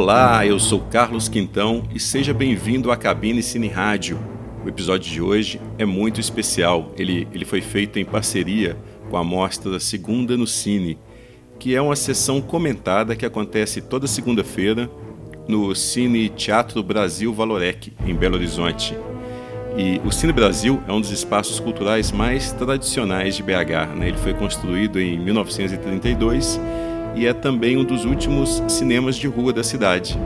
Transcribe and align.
Olá, 0.00 0.46
eu 0.46 0.60
sou 0.60 0.78
Carlos 0.78 1.28
Quintão 1.28 1.82
e 1.92 1.98
seja 1.98 2.32
bem-vindo 2.32 2.92
à 2.92 2.96
Cabine 2.96 3.42
Cine 3.42 3.66
Rádio. 3.66 4.16
O 4.64 4.68
episódio 4.68 5.10
de 5.10 5.20
hoje 5.20 5.60
é 5.76 5.84
muito 5.84 6.20
especial. 6.20 6.92
Ele, 6.96 7.26
ele 7.34 7.44
foi 7.44 7.60
feito 7.60 7.98
em 7.98 8.04
parceria 8.04 8.76
com 9.10 9.16
a 9.16 9.24
mostra 9.24 9.80
Segunda 9.80 10.36
no 10.36 10.46
Cine, 10.46 10.96
que 11.58 11.74
é 11.74 11.82
uma 11.82 11.96
sessão 11.96 12.40
comentada 12.40 13.16
que 13.16 13.26
acontece 13.26 13.80
toda 13.80 14.06
segunda-feira 14.06 14.88
no 15.48 15.74
Cine 15.74 16.28
Teatro 16.28 16.80
Brasil 16.80 17.34
Valorec, 17.34 17.92
em 18.06 18.14
Belo 18.14 18.36
Horizonte. 18.36 18.96
E 19.76 20.00
o 20.04 20.12
Cine 20.12 20.32
Brasil 20.32 20.80
é 20.86 20.92
um 20.92 21.00
dos 21.00 21.10
espaços 21.10 21.58
culturais 21.58 22.12
mais 22.12 22.52
tradicionais 22.52 23.34
de 23.34 23.42
BH. 23.42 23.96
Né? 23.96 24.08
Ele 24.10 24.18
foi 24.18 24.32
construído 24.32 25.00
em 25.00 25.18
1932 25.18 26.60
e 27.14 27.26
é 27.26 27.32
também 27.32 27.76
um 27.76 27.84
dos 27.84 28.04
últimos 28.04 28.62
cinemas 28.68 29.16
de 29.16 29.26
rua 29.26 29.52
da 29.52 29.62
cidade. 29.62 30.18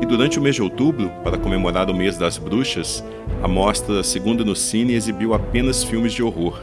E 0.00 0.06
durante 0.06 0.38
o 0.38 0.42
mês 0.42 0.54
de 0.54 0.62
outubro, 0.62 1.10
para 1.24 1.36
comemorar 1.36 1.90
o 1.90 1.94
mês 1.94 2.16
das 2.16 2.38
bruxas, 2.38 3.02
a 3.42 3.48
mostra 3.48 4.02
Segunda 4.02 4.44
no 4.44 4.54
Cine 4.54 4.94
exibiu 4.94 5.34
apenas 5.34 5.82
filmes 5.82 6.12
de 6.12 6.22
horror. 6.22 6.62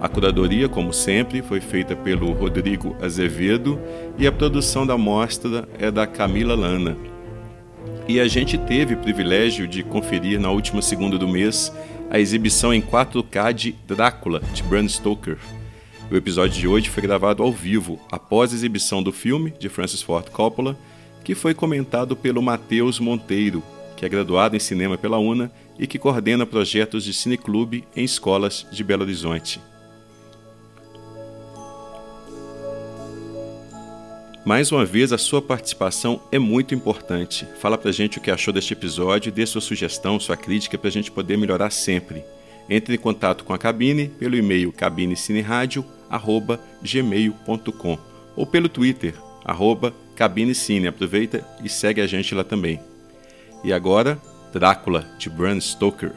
A 0.00 0.08
curadoria, 0.08 0.68
como 0.68 0.92
sempre, 0.92 1.42
foi 1.42 1.60
feita 1.60 1.94
pelo 1.94 2.32
Rodrigo 2.32 2.96
Azevedo 3.00 3.78
e 4.18 4.26
a 4.26 4.32
produção 4.32 4.86
da 4.86 4.96
mostra 4.98 5.68
é 5.78 5.90
da 5.90 6.06
Camila 6.06 6.54
Lana. 6.54 6.96
E 8.08 8.18
a 8.18 8.26
gente 8.26 8.58
teve 8.58 8.94
o 8.94 8.98
privilégio 8.98 9.68
de 9.68 9.82
conferir 9.82 10.40
na 10.40 10.50
última 10.50 10.82
segunda 10.82 11.16
do 11.16 11.28
mês 11.28 11.72
a 12.10 12.18
exibição 12.18 12.74
em 12.74 12.80
4K 12.80 13.52
de 13.52 13.76
Drácula, 13.86 14.40
de 14.52 14.62
Bram 14.64 14.88
Stoker. 14.88 15.38
O 16.12 16.16
episódio 16.16 16.60
de 16.60 16.68
hoje 16.68 16.90
foi 16.90 17.02
gravado 17.02 17.42
ao 17.42 17.50
vivo, 17.50 17.98
após 18.10 18.52
a 18.52 18.54
exibição 18.54 19.02
do 19.02 19.10
filme 19.10 19.50
de 19.58 19.70
Francis 19.70 20.02
Ford 20.02 20.28
Coppola, 20.28 20.76
que 21.24 21.34
foi 21.34 21.54
comentado 21.54 22.14
pelo 22.14 22.42
Matheus 22.42 23.00
Monteiro, 23.00 23.62
que 23.96 24.04
é 24.04 24.10
graduado 24.10 24.54
em 24.54 24.58
cinema 24.58 24.98
pela 24.98 25.18
UNA 25.18 25.50
e 25.78 25.86
que 25.86 25.98
coordena 25.98 26.44
projetos 26.44 27.02
de 27.02 27.14
cineclube 27.14 27.84
em 27.96 28.04
escolas 28.04 28.66
de 28.70 28.84
Belo 28.84 29.04
Horizonte. 29.04 29.58
Mais 34.44 34.70
uma 34.70 34.84
vez, 34.84 35.14
a 35.14 35.18
sua 35.18 35.40
participação 35.40 36.20
é 36.30 36.38
muito 36.38 36.74
importante. 36.74 37.48
Fala 37.58 37.78
pra 37.78 37.90
gente 37.90 38.18
o 38.18 38.20
que 38.20 38.30
achou 38.30 38.52
deste 38.52 38.74
episódio, 38.74 39.32
dê 39.32 39.46
sua 39.46 39.62
sugestão, 39.62 40.20
sua 40.20 40.36
crítica 40.36 40.76
para 40.76 40.88
a 40.88 40.92
gente 40.92 41.10
poder 41.10 41.38
melhorar 41.38 41.70
sempre. 41.70 42.22
Entre 42.68 42.94
em 42.94 42.98
contato 42.98 43.44
com 43.44 43.54
a 43.54 43.58
cabine 43.58 44.08
pelo 44.08 44.36
e-mail 44.36 44.72
cabinecineradio.gmail.com 46.12 47.98
ou 48.36 48.46
pelo 48.46 48.68
Twitter, 48.68 49.14
arroba 49.44 49.94
cabinecine. 50.14 50.88
Aproveita 50.88 51.46
e 51.62 51.68
segue 51.68 52.00
a 52.00 52.06
gente 52.06 52.34
lá 52.34 52.44
também. 52.44 52.80
E 53.64 53.72
agora, 53.72 54.20
Drácula, 54.52 55.06
de 55.18 55.30
Bram 55.30 55.60
Stoker. 55.60 56.12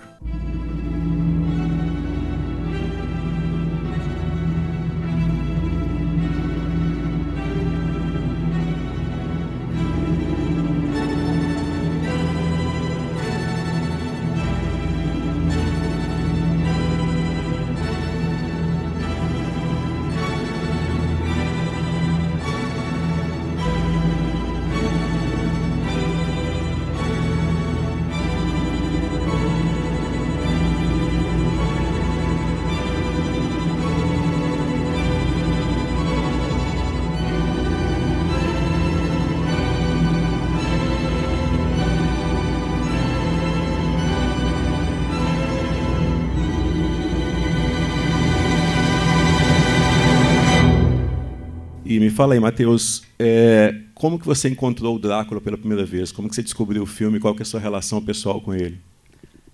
Me 52.05 52.11
fala 52.11 52.35
aí, 52.35 52.39
Matheus, 52.39 53.03
é, 53.17 53.81
como 53.95 54.19
que 54.19 54.27
você 54.27 54.47
encontrou 54.47 54.95
o 54.95 54.99
Drácula 54.99 55.41
pela 55.41 55.57
primeira 55.57 55.83
vez? 55.83 56.11
Como 56.11 56.29
que 56.29 56.35
você 56.35 56.43
descobriu 56.43 56.83
o 56.83 56.85
filme? 56.85 57.19
Qual 57.19 57.33
que 57.33 57.41
é 57.41 57.43
a 57.43 57.45
sua 57.45 57.59
relação 57.59 57.99
pessoal 57.99 58.39
com 58.39 58.53
ele? 58.53 58.79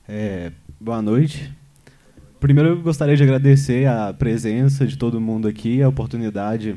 É, 0.05 0.51
boa 0.77 1.01
noite. 1.01 1.49
Primeiro, 2.41 2.71
eu 2.71 2.81
gostaria 2.81 3.15
de 3.15 3.23
agradecer 3.23 3.87
a 3.87 4.13
presença 4.13 4.85
de 4.85 4.97
todo 4.97 5.21
mundo 5.21 5.47
aqui, 5.47 5.81
a 5.81 5.87
oportunidade 5.87 6.75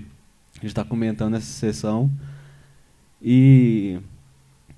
de 0.61 0.67
estar 0.69 0.85
comentando 0.85 1.35
essa 1.35 1.53
sessão. 1.53 2.09
E 3.21 3.99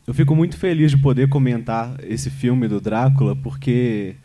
eu 0.07 0.15
fico 0.15 0.35
muito 0.35 0.57
feliz 0.57 0.93
de 0.93 0.97
poder 0.97 1.29
comentar 1.29 1.95
esse 2.05 2.31
filme 2.31 2.69
do 2.69 2.81
Drácula, 2.81 3.37
porque 3.37 4.17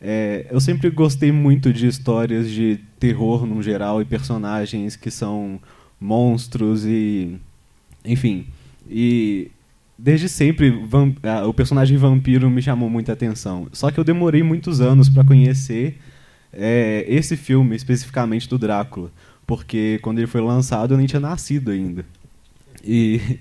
é, 0.00 0.48
eu 0.50 0.58
sempre 0.58 0.90
gostei 0.90 1.30
muito 1.30 1.72
de 1.72 1.86
histórias 1.86 2.50
de 2.50 2.80
terror 2.98 3.46
no 3.46 3.62
geral 3.62 4.02
e 4.02 4.04
personagens 4.04 4.96
que 4.96 5.12
são 5.12 5.60
monstros 6.00 6.84
e. 6.84 7.36
Enfim. 8.04 8.46
E 8.88 9.50
desde 9.98 10.28
sempre 10.28 10.72
o 11.46 11.52
personagem 11.52 11.96
vampiro 11.96 12.48
me 12.48 12.62
chamou 12.62 12.88
muita 12.88 13.12
atenção. 13.12 13.68
Só 13.72 13.90
que 13.90 13.98
eu 13.98 14.04
demorei 14.04 14.42
muitos 14.42 14.80
anos 14.80 15.08
para 15.08 15.24
conhecer 15.24 15.98
é, 16.52 17.04
esse 17.08 17.36
filme, 17.36 17.74
especificamente 17.74 18.48
do 18.48 18.58
Drácula. 18.58 19.10
Porque 19.46 19.98
quando 20.02 20.18
ele 20.18 20.26
foi 20.26 20.40
lançado 20.40 20.94
eu 20.94 20.98
nem 20.98 21.06
tinha 21.06 21.20
nascido 21.20 21.70
ainda. 21.70 22.04
E. 22.84 23.20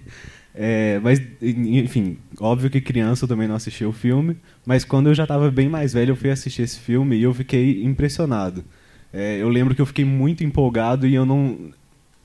É, 0.59 0.99
mas, 1.03 1.21
enfim, 1.39 2.17
óbvio 2.39 2.67
que 2.67 2.81
criança 2.81 3.25
eu 3.25 3.29
também 3.29 3.47
não 3.47 3.53
assisti 3.53 3.85
o 3.85 3.91
filme, 3.91 4.37
mas 4.65 4.83
quando 4.83 5.05
eu 5.05 5.13
já 5.13 5.21
estava 5.21 5.51
bem 5.51 5.69
mais 5.69 5.93
velho 5.93 6.13
eu 6.13 6.15
fui 6.15 6.31
assistir 6.31 6.63
esse 6.63 6.79
filme 6.79 7.15
e 7.15 7.21
eu 7.21 7.31
fiquei 7.31 7.83
impressionado. 7.83 8.65
É, 9.13 9.37
eu 9.39 9.49
lembro 9.49 9.75
que 9.75 9.81
eu 9.81 9.85
fiquei 9.85 10.03
muito 10.03 10.43
empolgado 10.43 11.05
e 11.05 11.13
eu 11.13 11.27
não, 11.27 11.71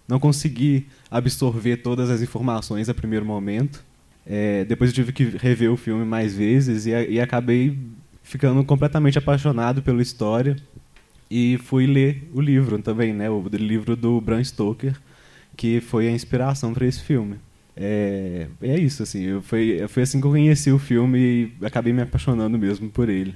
não 0.06 0.18
consegui 0.18 0.86
absorver 1.10 1.78
todas 1.78 2.10
as 2.10 2.22
informações 2.22 2.88
a 2.88 2.94
primeiro 2.94 3.24
momento. 3.24 3.84
É, 4.26 4.64
depois 4.64 4.90
eu 4.90 4.94
tive 4.94 5.12
que 5.12 5.24
rever 5.24 5.70
o 5.70 5.76
filme 5.76 6.04
mais 6.04 6.34
vezes 6.34 6.86
e, 6.86 6.90
e 6.90 7.20
acabei 7.20 7.78
ficando 8.22 8.64
completamente 8.64 9.18
apaixonado 9.18 9.82
pela 9.82 10.00
história 10.00 10.56
e 11.30 11.59
fui 11.65 11.86
ler 11.86 12.28
o 12.32 12.41
livro 12.41 12.78
também, 12.78 13.12
né, 13.12 13.30
o 13.30 13.42
livro 13.53 13.97
do 13.97 14.21
Bram 14.21 14.42
Stoker, 14.44 14.94
que 15.56 15.80
foi 15.80 16.09
a 16.09 16.10
inspiração 16.10 16.72
para 16.72 16.86
esse 16.86 17.00
filme. 17.00 17.36
É, 17.77 18.48
é 18.60 18.78
isso, 18.78 19.03
assim, 19.03 19.41
foi, 19.41 19.84
foi 19.88 20.03
assim 20.03 20.21
que 20.21 20.27
eu 20.27 20.30
conheci 20.30 20.71
o 20.71 20.78
filme 20.78 21.53
e 21.60 21.65
acabei 21.65 21.92
me 21.92 22.03
apaixonando 22.03 22.59
mesmo 22.59 22.91
por 22.91 23.09
ele. 23.09 23.34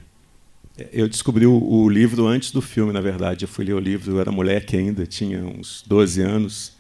Eu 0.93 1.08
descobri 1.08 1.46
o, 1.46 1.56
o, 1.56 1.88
livro 1.88 2.26
antes 2.26 2.50
do 2.50 2.61
filme, 2.61 2.93
na 2.93 3.00
verdade. 3.00 3.44
Eu 3.44 3.49
fui 3.49 3.64
ler 3.64 3.75
o 3.75 3.78
livro, 3.78 4.12
eu 4.12 4.20
era 4.20 4.31
moleque 4.31 4.76
ainda, 4.76 5.06
tinha 5.06 5.43
uns 5.43 5.82
12 5.87 6.20
anos. 6.20 6.76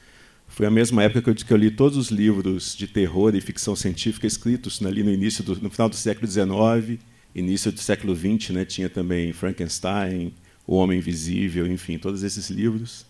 Foi 0.46 0.66
a 0.66 0.70
mesma 0.70 1.02
época 1.02 1.22
que 1.22 1.30
eu, 1.30 1.46
que 1.46 1.52
eu 1.52 1.56
li 1.56 1.70
todos 1.70 1.96
os 1.96 2.08
livros 2.08 2.76
de 2.76 2.86
terror 2.86 3.34
e 3.34 3.40
ficção 3.40 3.74
científica 3.74 4.26
escritos 4.26 4.84
ali 4.84 5.02
no 5.02 5.10
início 5.10 5.42
do, 5.42 5.56
no 5.56 5.70
final 5.70 5.88
do 5.88 5.96
século 5.96 6.26
XIX, 6.26 7.00
início 7.34 7.72
do 7.72 7.80
século 7.80 8.14
XX, 8.14 8.50
né? 8.50 8.64
Tinha 8.64 8.88
também 8.90 9.32
Frankenstein, 9.32 10.32
O 10.66 10.76
Homem 10.76 10.98
Invisível, 10.98 11.66
enfim, 11.66 11.98
todos 11.98 12.22
esses 12.22 12.50
livros. 12.50 13.06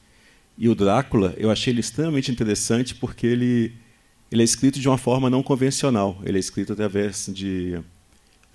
E 0.57 0.69
o 0.69 0.75
Drácula, 0.75 1.35
eu 1.37 1.51
achei 1.51 1.73
ele 1.73 1.81
extremamente 1.81 2.31
interessante 2.31 2.95
porque 2.95 3.27
ele 3.27 3.73
ele 4.31 4.43
é 4.43 4.45
escrito 4.45 4.81
de 4.81 4.89
uma 4.89 4.99
forma 4.99 5.31
não 5.31 5.43
convencional. 5.43 6.21
Ele 6.25 6.37
é 6.37 6.41
escrito 6.41 6.73
através 6.73 7.31
de 7.33 7.81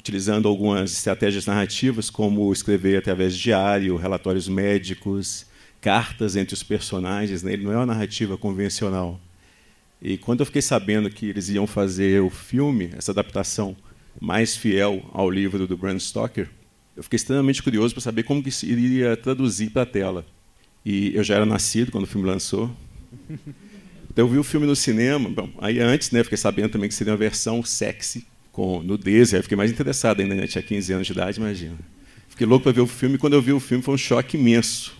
utilizando 0.01 0.47
algumas 0.47 0.91
estratégias 0.93 1.45
narrativas, 1.45 2.09
como 2.09 2.51
escrever 2.51 2.97
através 2.97 3.35
de 3.35 3.43
diário, 3.43 3.95
relatórios 3.97 4.47
médicos, 4.47 5.45
cartas 5.79 6.35
entre 6.35 6.55
os 6.55 6.63
personagens. 6.63 7.43
Né? 7.43 7.53
Ele 7.53 7.63
não 7.65 7.71
é 7.71 7.75
uma 7.75 7.85
narrativa 7.85 8.35
convencional. 8.35 9.21
E 10.01 10.17
quando 10.17 10.39
eu 10.39 10.45
fiquei 10.47 10.61
sabendo 10.61 11.07
que 11.11 11.27
eles 11.27 11.49
iam 11.49 11.67
fazer 11.67 12.19
o 12.19 12.31
filme, 12.31 12.89
essa 12.97 13.11
adaptação 13.11 13.77
mais 14.19 14.57
fiel 14.57 15.05
ao 15.13 15.29
livro 15.29 15.67
do 15.67 15.77
Bram 15.77 15.99
Stoker, 15.99 16.49
eu 16.97 17.03
fiquei 17.03 17.17
extremamente 17.17 17.61
curioso 17.61 17.93
para 17.93 18.01
saber 18.01 18.23
como 18.23 18.41
que 18.41 18.49
se 18.49 18.65
iria 18.65 19.15
traduzir 19.15 19.69
para 19.69 19.83
a 19.83 19.85
tela. 19.85 20.25
E 20.83 21.15
eu 21.15 21.23
já 21.23 21.35
era 21.35 21.45
nascido 21.45 21.91
quando 21.91 22.05
o 22.05 22.07
filme 22.07 22.27
lançou. 22.27 22.75
Então 24.09 24.25
eu 24.25 24.27
vi 24.27 24.39
o 24.39 24.43
filme 24.43 24.65
no 24.65 24.75
cinema. 24.75 25.29
Bom, 25.29 25.49
aí 25.59 25.79
antes, 25.79 26.11
né, 26.11 26.21
fiquei 26.23 26.37
sabendo 26.37 26.71
também 26.71 26.89
que 26.89 26.95
seria 26.95 27.13
uma 27.13 27.17
versão 27.17 27.63
sexy 27.63 28.25
com 28.51 28.81
nudez, 28.81 29.33
aí 29.33 29.41
fiquei 29.41 29.57
mais 29.57 29.71
interessado 29.71 30.21
ainda, 30.21 30.35
né? 30.35 30.47
tinha 30.47 30.61
15 30.61 30.93
anos 30.93 31.07
de 31.07 31.13
idade, 31.13 31.39
imagina. 31.39 31.77
Fiquei 32.27 32.45
louco 32.45 32.63
para 32.63 32.71
ver 32.71 32.81
o 32.81 32.87
filme, 32.87 33.15
e 33.15 33.17
quando 33.17 33.33
eu 33.33 33.41
vi 33.41 33.51
o 33.51 33.59
filme 33.59 33.83
foi 33.83 33.93
um 33.93 33.97
choque 33.97 34.37
imenso, 34.37 34.93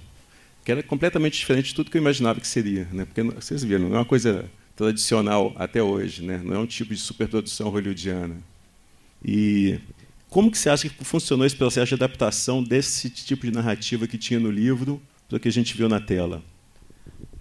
que 0.64 0.72
era 0.72 0.82
completamente 0.84 1.38
diferente 1.38 1.68
de 1.68 1.76
tudo 1.76 1.90
que 1.90 1.98
eu 1.98 2.02
imaginava 2.02 2.40
que 2.40 2.48
seria, 2.48 2.88
né? 2.92 3.06
porque 3.06 3.22
vocês 3.24 3.64
viram, 3.64 3.90
não 3.90 3.96
é 3.96 4.00
uma 4.00 4.06
coisa 4.06 4.50
tradicional 4.76 5.54
até 5.58 5.82
hoje, 5.84 6.24
né? 6.24 6.42
Não 6.44 6.56
é 6.56 6.60
um 6.60 6.66
tipo 6.66 6.94
de 6.94 7.00
superprodução 7.00 7.70
hollywoodiana. 7.70 8.38
E 9.24 9.80
como 10.30 10.50
que 10.50 10.58
você 10.58 10.70
acha 10.70 10.88
que 10.88 11.04
funcionou 11.04 11.46
esse 11.46 11.56
processo 11.56 11.90
de 11.90 11.96
adaptação 11.96 12.64
desse 12.64 13.10
tipo 13.10 13.46
de 13.46 13.52
narrativa 13.52 14.08
que 14.08 14.18
tinha 14.18 14.40
no 14.40 14.50
livro 14.50 15.02
para 15.28 15.38
o 15.38 15.40
que 15.40 15.50
a 15.50 15.52
gente 15.52 15.76
viu 15.76 15.90
na 15.90 16.00
tela? 16.00 16.42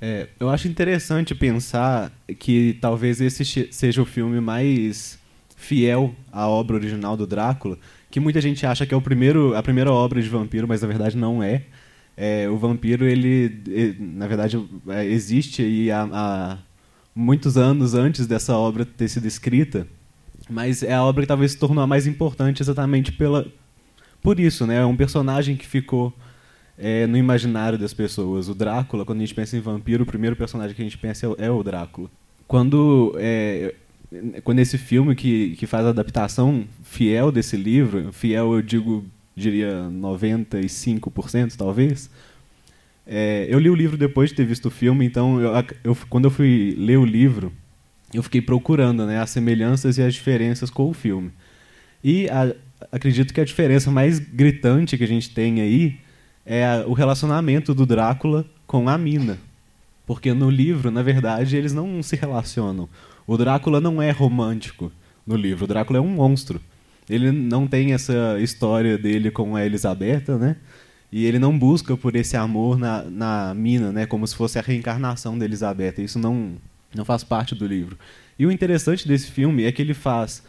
É, 0.00 0.28
eu 0.40 0.50
acho 0.50 0.66
interessante 0.66 1.34
pensar 1.34 2.12
que 2.38 2.76
talvez 2.80 3.20
esse 3.20 3.68
seja 3.70 4.02
o 4.02 4.04
filme 4.04 4.40
mais 4.40 5.19
fiel 5.60 6.14
à 6.32 6.48
obra 6.48 6.76
original 6.76 7.16
do 7.16 7.26
Drácula, 7.26 7.78
que 8.10 8.18
muita 8.18 8.40
gente 8.40 8.64
acha 8.64 8.86
que 8.86 8.94
é 8.94 8.96
o 8.96 9.02
primeiro, 9.02 9.54
a 9.54 9.62
primeira 9.62 9.92
obra 9.92 10.20
de 10.20 10.28
vampiro, 10.28 10.66
mas 10.66 10.80
na 10.80 10.88
verdade 10.88 11.16
não 11.18 11.42
é. 11.42 11.64
é 12.16 12.48
o 12.48 12.56
vampiro, 12.56 13.04
ele, 13.04 13.94
na 13.98 14.26
verdade, 14.26 14.58
é, 14.88 15.04
existe 15.04 15.62
aí 15.62 15.90
há, 15.90 16.08
há 16.10 16.58
muitos 17.14 17.58
anos 17.58 17.94
antes 17.94 18.26
dessa 18.26 18.56
obra 18.56 18.86
ter 18.86 19.08
sido 19.08 19.26
escrita, 19.26 19.86
mas 20.48 20.82
é 20.82 20.94
a 20.94 21.04
obra 21.04 21.22
que 21.22 21.28
talvez 21.28 21.52
se 21.52 21.58
tornou 21.58 21.84
a 21.84 21.86
mais 21.86 22.06
importante 22.06 22.62
exatamente 22.62 23.12
pela, 23.12 23.46
por 24.22 24.40
isso, 24.40 24.66
né? 24.66 24.78
É 24.78 24.86
um 24.86 24.96
personagem 24.96 25.56
que 25.56 25.66
ficou 25.66 26.12
é, 26.78 27.06
no 27.06 27.18
imaginário 27.18 27.78
das 27.78 27.92
pessoas. 27.92 28.48
O 28.48 28.54
Drácula, 28.54 29.04
quando 29.04 29.18
a 29.18 29.20
gente 29.20 29.34
pensa 29.34 29.58
em 29.58 29.60
vampiro, 29.60 30.04
o 30.04 30.06
primeiro 30.06 30.34
personagem 30.36 30.74
que 30.74 30.80
a 30.80 30.84
gente 30.84 30.98
pensa 30.98 31.26
é 31.38 31.50
o 31.50 31.60
é 31.60 31.64
Drácula. 31.64 32.10
Quando 32.48 33.14
é, 33.18 33.74
quando 34.42 34.58
esse 34.58 34.76
filme 34.76 35.14
que, 35.14 35.54
que 35.56 35.66
faz 35.66 35.86
a 35.86 35.90
adaptação 35.90 36.64
fiel 36.82 37.30
desse 37.30 37.56
livro, 37.56 38.12
fiel 38.12 38.52
eu 38.52 38.62
digo, 38.62 39.04
diria 39.36 39.88
95% 39.90 41.54
talvez, 41.56 42.10
é, 43.06 43.46
eu 43.48 43.58
li 43.58 43.70
o 43.70 43.74
livro 43.74 43.96
depois 43.96 44.30
de 44.30 44.36
ter 44.36 44.44
visto 44.44 44.66
o 44.66 44.70
filme, 44.70 45.04
então 45.04 45.40
eu, 45.40 45.52
eu, 45.84 45.96
quando 46.08 46.26
eu 46.26 46.30
fui 46.30 46.74
ler 46.78 46.98
o 46.98 47.04
livro, 47.04 47.52
eu 48.12 48.22
fiquei 48.22 48.40
procurando 48.40 49.06
né, 49.06 49.20
as 49.20 49.30
semelhanças 49.30 49.98
e 49.98 50.02
as 50.02 50.14
diferenças 50.14 50.70
com 50.70 50.88
o 50.88 50.94
filme. 50.94 51.30
E 52.02 52.28
a, 52.28 52.54
acredito 52.90 53.32
que 53.32 53.40
a 53.40 53.44
diferença 53.44 53.90
mais 53.90 54.18
gritante 54.18 54.96
que 54.98 55.04
a 55.04 55.08
gente 55.08 55.30
tem 55.30 55.60
aí 55.60 55.98
é 56.44 56.64
a, 56.64 56.84
o 56.86 56.92
relacionamento 56.92 57.74
do 57.74 57.86
Drácula 57.86 58.44
com 58.66 58.88
a 58.88 58.98
mina. 58.98 59.38
Porque 60.06 60.32
no 60.32 60.50
livro, 60.50 60.90
na 60.90 61.02
verdade, 61.02 61.56
eles 61.56 61.72
não 61.72 62.02
se 62.02 62.16
relacionam. 62.16 62.88
O 63.30 63.36
Drácula 63.36 63.80
não 63.80 64.02
é 64.02 64.10
romântico 64.10 64.90
no 65.24 65.36
livro. 65.36 65.64
O 65.64 65.68
Drácula 65.68 66.00
é 66.00 66.02
um 66.02 66.08
monstro. 66.08 66.60
Ele 67.08 67.30
não 67.30 67.64
tem 67.64 67.92
essa 67.92 68.36
história 68.40 68.98
dele 68.98 69.30
com 69.30 69.54
a 69.54 69.64
Elisabetta, 69.64 70.36
né? 70.36 70.56
E 71.12 71.24
ele 71.26 71.38
não 71.38 71.56
busca 71.56 71.96
por 71.96 72.16
esse 72.16 72.36
amor 72.36 72.76
na, 72.76 73.04
na 73.04 73.54
mina, 73.54 73.92
né? 73.92 74.04
Como 74.04 74.26
se 74.26 74.34
fosse 74.34 74.58
a 74.58 74.62
reencarnação 74.62 75.38
da 75.38 75.44
Elisabetta. 75.44 76.02
Isso 76.02 76.18
não, 76.18 76.54
não 76.92 77.04
faz 77.04 77.22
parte 77.22 77.54
do 77.54 77.68
livro. 77.68 77.96
E 78.36 78.44
o 78.46 78.50
interessante 78.50 79.06
desse 79.06 79.30
filme 79.30 79.62
é 79.62 79.70
que 79.70 79.80
ele 79.80 79.94
faz 79.94 80.42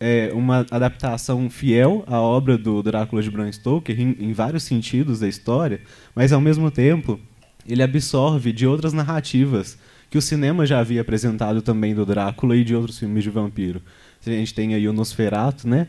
é, 0.00 0.32
uma 0.34 0.66
adaptação 0.72 1.48
fiel 1.48 2.02
à 2.04 2.20
obra 2.20 2.58
do 2.58 2.82
Drácula 2.82 3.22
de 3.22 3.30
Bram 3.30 3.52
Stoker 3.52 4.00
em, 4.00 4.16
em 4.18 4.32
vários 4.32 4.64
sentidos 4.64 5.20
da 5.20 5.28
história, 5.28 5.82
mas 6.16 6.32
ao 6.32 6.40
mesmo 6.40 6.68
tempo 6.68 7.20
ele 7.64 7.80
absorve 7.80 8.52
de 8.52 8.66
outras 8.66 8.92
narrativas 8.92 9.78
que 10.14 10.18
o 10.18 10.22
cinema 10.22 10.64
já 10.64 10.78
havia 10.78 11.00
apresentado 11.00 11.60
também 11.60 11.92
do 11.92 12.06
Drácula 12.06 12.56
e 12.56 12.62
de 12.62 12.72
outros 12.72 13.00
filmes 13.00 13.24
de 13.24 13.30
vampiro. 13.30 13.82
A 14.24 14.30
gente 14.30 14.54
tem 14.54 14.72
aí 14.72 14.86
o 14.86 14.92
Nosferatu, 14.92 15.66
né, 15.66 15.88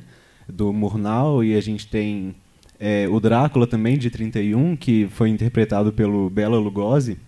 do 0.49 0.73
Murnau, 0.73 1.43
e 1.43 1.55
a 1.55 1.61
gente 1.61 1.85
tem 1.85 2.33
é, 2.79 3.07
o 3.07 3.19
Drácula 3.19 3.67
também, 3.67 3.99
de 3.99 4.09
31, 4.09 4.75
que 4.77 5.07
foi 5.11 5.29
interpretado 5.29 5.93
pelo 5.93 6.27
Bela 6.27 6.57
Lugosi, 6.57 7.19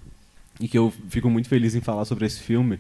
e 0.59 0.67
que 0.67 0.75
eu 0.75 0.91
fico 1.07 1.29
muito 1.29 1.47
feliz 1.47 1.75
em 1.75 1.81
falar 1.81 2.03
sobre 2.03 2.25
esse 2.25 2.41
filme, 2.41 2.79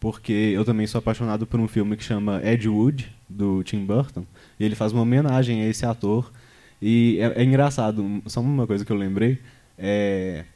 porque 0.00 0.32
eu 0.32 0.64
também 0.64 0.86
sou 0.86 0.98
apaixonado 0.98 1.46
por 1.46 1.60
um 1.60 1.68
filme 1.68 1.98
que 1.98 2.02
chama 2.02 2.40
Ed 2.42 2.66
Wood, 2.66 3.12
do 3.28 3.62
Tim 3.62 3.84
Burton, 3.84 4.24
e 4.58 4.64
ele 4.64 4.74
faz 4.74 4.90
uma 4.90 5.02
homenagem 5.02 5.60
a 5.60 5.68
esse 5.68 5.84
ator, 5.84 6.32
e 6.80 7.18
é, 7.20 7.42
é 7.42 7.44
engraçado, 7.44 8.22
só 8.24 8.40
uma 8.40 8.66
coisa 8.66 8.86
que 8.86 8.90
eu 8.90 8.96
lembrei, 8.96 9.38
é, 9.76 10.46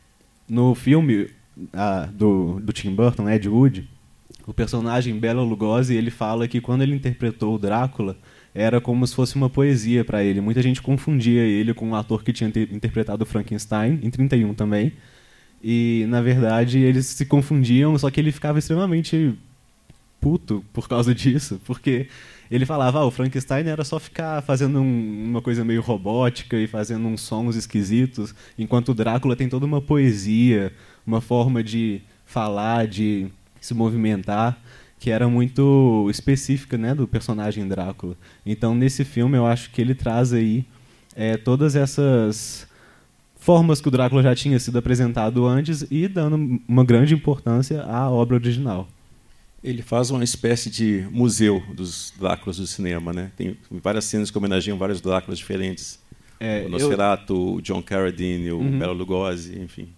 no 0.48 0.74
filme 0.74 1.28
a, 1.72 2.06
do, 2.06 2.60
do 2.60 2.72
Tim 2.72 2.94
Burton, 2.94 3.28
Ed 3.28 3.48
Wood, 3.48 3.88
o 4.46 4.52
personagem 4.52 5.18
Bela 5.18 5.42
Lugosi, 5.42 5.94
ele 5.94 6.10
fala 6.10 6.46
que 6.46 6.60
quando 6.60 6.82
ele 6.82 6.94
interpretou 6.94 7.54
o 7.54 7.58
Drácula, 7.58 8.16
era 8.54 8.80
como 8.80 9.06
se 9.06 9.14
fosse 9.14 9.34
uma 9.36 9.50
poesia 9.50 10.04
para 10.04 10.22
ele. 10.22 10.40
Muita 10.40 10.62
gente 10.62 10.80
confundia 10.80 11.42
ele 11.42 11.74
com 11.74 11.86
o 11.86 11.88
um 11.90 11.94
ator 11.94 12.22
que 12.22 12.32
tinha 12.32 12.48
interpretado 12.48 13.26
Frankenstein, 13.26 13.98
em 14.02 14.10
31 14.10 14.54
também. 14.54 14.92
E, 15.62 16.04
na 16.08 16.20
verdade, 16.20 16.78
eles 16.78 17.06
se 17.06 17.24
confundiam, 17.24 17.98
só 17.98 18.10
que 18.10 18.20
ele 18.20 18.30
ficava 18.30 18.58
extremamente 18.58 19.34
puto 20.20 20.64
por 20.72 20.88
causa 20.88 21.12
disso, 21.14 21.60
porque 21.64 22.08
ele 22.50 22.66
falava, 22.66 23.00
ah, 23.00 23.04
o 23.04 23.10
Frankenstein 23.10 23.66
era 23.66 23.84
só 23.84 23.98
ficar 23.98 24.42
fazendo 24.42 24.80
um, 24.80 25.24
uma 25.24 25.42
coisa 25.42 25.64
meio 25.64 25.80
robótica 25.80 26.56
e 26.56 26.66
fazendo 26.66 27.06
uns 27.06 27.20
sons 27.20 27.56
esquisitos, 27.56 28.34
enquanto 28.58 28.90
o 28.90 28.94
Drácula 28.94 29.36
tem 29.36 29.48
toda 29.48 29.66
uma 29.66 29.80
poesia, 29.80 30.72
uma 31.06 31.20
forma 31.20 31.62
de 31.62 32.02
falar, 32.24 32.86
de 32.86 33.28
se 33.60 33.74
movimentar, 33.74 34.58
que 34.98 35.10
era 35.10 35.28
muito 35.28 36.06
específica 36.10 36.78
né, 36.78 36.94
do 36.94 37.06
personagem 37.06 37.66
Drácula. 37.66 38.16
Então, 38.44 38.74
nesse 38.74 39.04
filme, 39.04 39.36
eu 39.36 39.46
acho 39.46 39.70
que 39.70 39.80
ele 39.80 39.94
traz 39.94 40.32
aí 40.32 40.64
é, 41.14 41.36
todas 41.36 41.76
essas 41.76 42.66
formas 43.36 43.80
que 43.80 43.88
o 43.88 43.90
Drácula 43.90 44.22
já 44.22 44.34
tinha 44.34 44.58
sido 44.58 44.78
apresentado 44.78 45.46
antes 45.46 45.86
e 45.90 46.08
dando 46.08 46.60
uma 46.66 46.82
grande 46.82 47.14
importância 47.14 47.82
à 47.82 48.10
obra 48.10 48.36
original. 48.36 48.88
Ele 49.64 49.80
faz 49.80 50.10
uma 50.10 50.22
espécie 50.22 50.68
de 50.68 51.08
museu 51.10 51.62
dos 51.74 52.12
Dráculas 52.20 52.58
do 52.58 52.66
cinema, 52.66 53.14
né? 53.14 53.32
Tem 53.34 53.56
várias 53.82 54.04
cenas 54.04 54.30
que 54.30 54.36
homenageiam 54.36 54.76
vários 54.76 55.00
Dráculas 55.00 55.38
diferentes. 55.38 55.98
É, 56.38 56.66
o 56.66 56.68
Nosferatu, 56.68 57.34
eu... 57.34 57.54
o 57.54 57.62
John 57.62 57.82
Carradine, 57.82 58.52
o 58.52 58.58
uhum. 58.58 58.78
Bela 58.78 58.92
Lugosi, 58.92 59.58
enfim. 59.58 59.88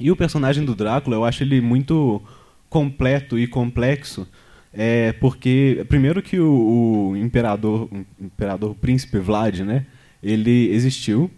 E 0.00 0.10
o 0.12 0.16
personagem 0.16 0.64
do 0.64 0.74
Drácula, 0.74 1.16
eu 1.16 1.24
acho 1.24 1.42
ele 1.42 1.60
muito 1.60 2.22
completo 2.70 3.36
e 3.38 3.48
complexo, 3.48 4.28
é 4.72 5.12
porque 5.14 5.84
primeiro 5.88 6.22
que 6.22 6.38
o, 6.38 7.10
o 7.10 7.16
imperador, 7.16 7.88
o 7.90 8.06
imperador 8.24 8.74
príncipe 8.74 9.18
Vlad, 9.18 9.60
né, 9.60 9.86
ele 10.22 10.70
existiu 10.70 11.30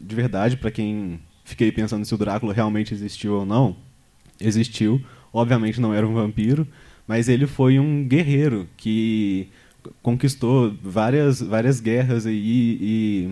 de 0.00 0.14
verdade 0.14 0.56
para 0.56 0.70
quem 0.70 1.20
fiquei 1.44 1.72
pensando 1.72 2.04
se 2.04 2.14
o 2.14 2.18
Drácula 2.18 2.54
realmente 2.54 2.94
existiu 2.94 3.34
ou 3.34 3.44
não. 3.44 3.76
Existiu, 4.40 5.02
obviamente 5.32 5.80
não 5.80 5.92
era 5.92 6.06
um 6.06 6.14
vampiro, 6.14 6.66
mas 7.08 7.28
ele 7.28 7.46
foi 7.46 7.78
um 7.80 8.06
guerreiro 8.06 8.68
que 8.76 9.48
conquistou 10.02 10.72
várias 10.82 11.40
várias 11.40 11.80
guerras 11.80 12.26
aí 12.26 12.78
e 12.80 13.30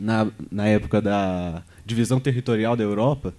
na, 0.00 0.30
na 0.50 0.66
época 0.66 1.00
da 1.00 1.62
divisão 1.84 2.20
territorial 2.20 2.76
da 2.76 2.84
Europa 2.84 3.34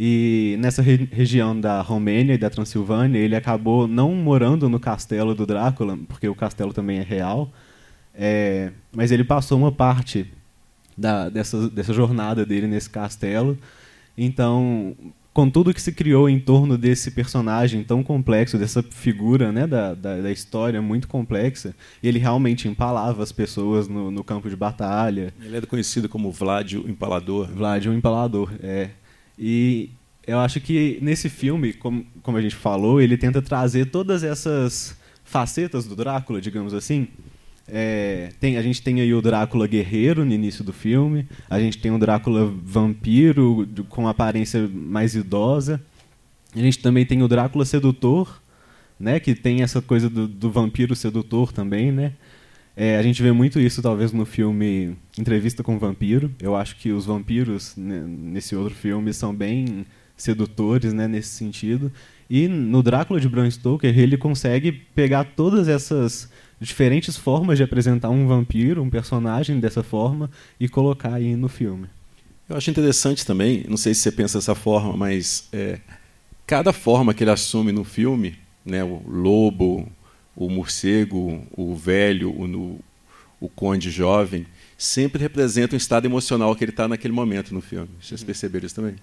e 0.00 0.56
nessa 0.60 0.80
re 0.80 1.08
região 1.10 1.60
da 1.60 1.80
Romênia 1.80 2.34
e 2.34 2.38
da 2.38 2.48
Transilvânia, 2.48 3.18
ele 3.18 3.34
acabou 3.34 3.88
não 3.88 4.14
morando 4.14 4.68
no 4.68 4.78
castelo 4.78 5.34
do 5.34 5.44
Drácula, 5.44 5.98
porque 6.08 6.28
o 6.28 6.36
castelo 6.36 6.72
também 6.72 6.98
é 6.98 7.02
real, 7.02 7.50
é, 8.14 8.70
mas 8.92 9.10
ele 9.10 9.24
passou 9.24 9.58
uma 9.58 9.72
parte 9.72 10.30
da, 10.96 11.28
dessa, 11.28 11.68
dessa 11.68 11.92
jornada 11.92 12.46
dele 12.46 12.68
nesse 12.68 12.88
castelo. 12.88 13.58
Então, 14.16 14.96
com 15.38 15.48
tudo 15.48 15.72
que 15.72 15.80
se 15.80 15.92
criou 15.92 16.28
em 16.28 16.40
torno 16.40 16.76
desse 16.76 17.12
personagem 17.12 17.84
tão 17.84 18.02
complexo, 18.02 18.58
dessa 18.58 18.82
figura 18.82 19.52
né, 19.52 19.68
da, 19.68 19.94
da, 19.94 20.20
da 20.20 20.32
história 20.32 20.82
muito 20.82 21.06
complexa, 21.06 21.76
ele 22.02 22.18
realmente 22.18 22.66
empalava 22.66 23.22
as 23.22 23.30
pessoas 23.30 23.86
no, 23.86 24.10
no 24.10 24.24
campo 24.24 24.50
de 24.50 24.56
batalha. 24.56 25.32
Ele 25.40 25.56
era 25.56 25.64
conhecido 25.64 26.08
como 26.08 26.32
Vlad 26.32 26.74
o 26.74 26.90
Empalador. 26.90 27.46
Vlad 27.52 27.86
o 27.86 27.94
Empalador, 27.94 28.50
é. 28.60 28.90
E 29.38 29.90
eu 30.26 30.40
acho 30.40 30.60
que 30.60 30.98
nesse 31.00 31.28
filme, 31.28 31.72
como, 31.72 32.04
como 32.20 32.36
a 32.36 32.42
gente 32.42 32.56
falou, 32.56 33.00
ele 33.00 33.16
tenta 33.16 33.40
trazer 33.40 33.92
todas 33.92 34.24
essas 34.24 34.98
facetas 35.22 35.86
do 35.86 35.94
Drácula, 35.94 36.40
digamos 36.40 36.74
assim. 36.74 37.06
É, 37.70 38.30
tem, 38.40 38.56
a 38.56 38.62
gente 38.62 38.80
tem 38.80 39.00
aí 39.00 39.12
o 39.12 39.20
Drácula 39.20 39.66
guerreiro 39.66 40.24
no 40.24 40.32
início 40.32 40.64
do 40.64 40.72
filme, 40.72 41.26
a 41.50 41.60
gente 41.60 41.78
tem 41.78 41.90
o 41.90 41.98
Drácula 41.98 42.46
vampiro 42.64 43.68
com 43.88 44.08
aparência 44.08 44.68
mais 44.72 45.14
idosa, 45.14 45.80
a 46.54 46.58
gente 46.58 46.78
também 46.78 47.04
tem 47.04 47.22
o 47.22 47.28
Drácula 47.28 47.64
sedutor, 47.64 48.40
né, 48.98 49.20
que 49.20 49.34
tem 49.34 49.62
essa 49.62 49.82
coisa 49.82 50.08
do, 50.08 50.26
do 50.26 50.50
vampiro 50.50 50.96
sedutor 50.96 51.52
também, 51.52 51.92
né? 51.92 52.12
É, 52.80 52.96
a 52.96 53.02
gente 53.02 53.20
vê 53.20 53.32
muito 53.32 53.58
isso, 53.58 53.82
talvez, 53.82 54.12
no 54.12 54.24
filme 54.24 54.96
Entrevista 55.18 55.64
com 55.64 55.74
o 55.74 55.80
Vampiro. 55.80 56.30
Eu 56.40 56.54
acho 56.54 56.76
que 56.76 56.92
os 56.92 57.06
vampiros, 57.06 57.74
né, 57.76 58.04
nesse 58.06 58.54
outro 58.54 58.72
filme, 58.72 59.12
são 59.12 59.34
bem 59.34 59.84
sedutores 60.16 60.92
né, 60.92 61.08
nesse 61.08 61.30
sentido. 61.30 61.90
E 62.30 62.46
no 62.46 62.80
Drácula 62.80 63.18
de 63.18 63.28
Bram 63.28 63.50
Stoker, 63.50 63.98
ele 63.98 64.16
consegue 64.16 64.70
pegar 64.70 65.24
todas 65.24 65.66
essas 65.66 66.30
diferentes 66.60 67.16
formas 67.16 67.58
de 67.58 67.64
apresentar 67.64 68.10
um 68.10 68.26
vampiro, 68.26 68.82
um 68.82 68.90
personagem 68.90 69.60
dessa 69.60 69.82
forma, 69.82 70.30
e 70.58 70.68
colocar 70.68 71.14
aí 71.14 71.36
no 71.36 71.48
filme. 71.48 71.88
Eu 72.48 72.56
acho 72.56 72.70
interessante 72.70 73.26
também, 73.26 73.64
não 73.68 73.76
sei 73.76 73.94
se 73.94 74.00
você 74.00 74.12
pensa 74.12 74.38
dessa 74.38 74.54
forma, 74.54 74.96
mas 74.96 75.48
é, 75.52 75.80
cada 76.46 76.72
forma 76.72 77.12
que 77.12 77.22
ele 77.22 77.30
assume 77.30 77.72
no 77.72 77.84
filme 77.84 78.38
né, 78.64 78.82
o 78.82 79.02
lobo, 79.06 79.90
o 80.34 80.48
morcego, 80.48 81.46
o 81.52 81.74
velho, 81.74 82.30
o, 82.30 82.80
o 83.40 83.48
conde 83.48 83.90
jovem, 83.90 84.46
sempre 84.76 85.20
representam 85.20 85.76
o 85.76 85.78
estado 85.78 86.06
emocional 86.06 86.54
que 86.54 86.64
ele 86.64 86.70
está 86.70 86.86
naquele 86.86 87.12
momento 87.12 87.52
no 87.52 87.60
filme. 87.60 87.90
Vocês 88.00 88.20
uhum. 88.20 88.26
perceberam 88.26 88.66
isso 88.66 88.74
também? 88.74 88.96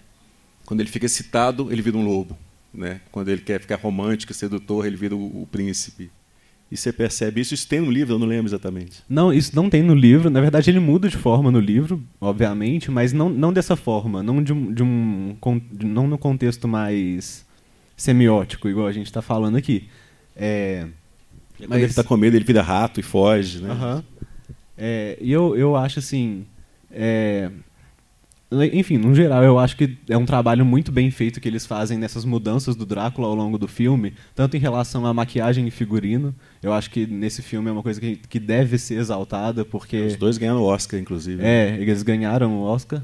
Quando 0.66 0.80
ele 0.80 0.90
fica 0.90 1.06
excitado, 1.06 1.72
ele 1.72 1.82
vira 1.82 1.98
um 1.98 2.06
lobo. 2.06 2.38
Né? 2.74 3.02
Quando 3.12 3.30
ele 3.30 3.42
quer 3.42 3.60
ficar 3.60 3.76
romântico, 3.76 4.34
sedutor, 4.34 4.86
ele 4.86 4.96
vira 4.96 5.16
o, 5.16 5.44
o 5.44 5.48
príncipe. 5.48 6.10
E 6.72 6.76
você 6.76 6.92
percebe 6.92 7.42
isso? 7.42 7.54
Isso 7.54 7.68
tem 7.68 7.80
no 7.80 7.92
livro? 7.92 8.16
Eu 8.16 8.20
não 8.20 8.28
lembro 8.28 8.48
exatamente. 8.48 9.04
Não, 9.08 9.32
isso 9.32 9.56
não 9.56 9.70
tem 9.70 9.84
no 9.84 9.94
livro. 9.94 10.30
Na 10.30 10.42
verdade, 10.42 10.70
ele 10.70 10.80
muda 10.80 11.08
de 11.08 11.16
forma 11.16 11.52
no 11.52 11.60
livro, 11.60 12.02
obviamente, 12.20 12.90
mas 12.90 13.14
não, 13.14 13.30
não 13.30 13.54
dessa 13.54 13.76
forma. 13.76 14.24
Não, 14.24 14.42
de 14.42 14.52
um, 14.52 14.74
de 14.74 14.84
um, 14.84 15.38
não 15.84 16.08
no 16.08 16.18
contexto 16.18 16.68
mais 16.68 17.46
semiótico, 17.96 18.68
igual 18.68 18.88
a 18.88 18.92
gente 18.92 19.06
está 19.06 19.22
falando 19.22 19.58
aqui. 19.58 19.88
É, 20.36 20.88
mas... 21.60 21.68
Quando 21.68 21.76
ele 21.76 21.86
está 21.86 22.04
com 22.04 22.18
medo, 22.18 22.36
ele 22.36 22.44
vira 22.44 22.62
rato 22.62 23.00
e 23.00 23.04
foge. 23.04 23.62
Né? 23.62 23.72
Uhum. 23.72 24.04
É, 24.78 25.18
e 25.22 25.32
eu, 25.32 25.56
eu 25.56 25.76
acho 25.76 26.00
assim. 26.00 26.46
É, 26.92 27.50
enfim, 28.74 28.98
no 28.98 29.14
geral, 29.14 29.44
eu 29.44 29.58
acho 29.58 29.76
que 29.76 29.98
é 30.08 30.18
um 30.18 30.26
trabalho 30.26 30.66
muito 30.66 30.92
bem 30.92 31.10
feito 31.10 31.42
que 31.42 31.48
eles 31.48 31.66
fazem 31.66 31.98
nessas 31.98 32.24
mudanças 32.24 32.76
do 32.76 32.86
Drácula 32.86 33.28
ao 33.28 33.36
longo 33.36 33.58
do 33.58 33.68
filme, 33.68 34.14
tanto 34.36 34.56
em 34.56 34.60
relação 34.60 35.06
à 35.06 35.14
maquiagem 35.14 35.68
e 35.68 35.72
figurino. 35.72 36.34
Eu 36.62 36.72
acho 36.72 36.92
que 36.92 37.08
nesse 37.08 37.42
filme 37.42 37.70
é 37.70 37.72
uma 37.72 37.84
coisa 37.84 38.00
que, 38.00 38.16
que 38.16 38.40
deve 38.40 38.78
ser 38.78 38.96
exaltada, 38.96 39.66
porque. 39.66 39.98
Os 39.98 40.16
dois 40.16 40.38
ganharam 40.38 40.62
o 40.62 40.66
Oscar, 40.66 41.00
inclusive. 41.00 41.44
É, 41.44 41.76
eles 41.80 42.04
ganharam 42.04 42.54
o 42.56 42.62
Oscar. 42.62 43.02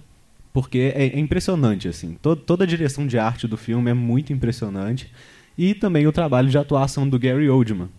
Porque 0.54 0.92
é, 0.94 1.08
é 1.08 1.20
impressionante, 1.20 1.88
assim. 1.88 2.18
Todo, 2.22 2.42
toda 2.42 2.64
a 2.64 2.68
direção 2.68 3.08
de 3.08 3.18
arte 3.18 3.48
do 3.48 3.58
filme 3.58 3.90
é 3.90 3.94
muito 3.94 4.34
impressionante. 4.34 5.12
E 5.58 5.74
também 5.74 6.08
o 6.08 6.12
trabalho 6.12 6.50
de 6.50 6.58
atuação 6.58 7.08
do 7.08 7.18
Gary 7.18 7.50
Oldman, 7.50 7.90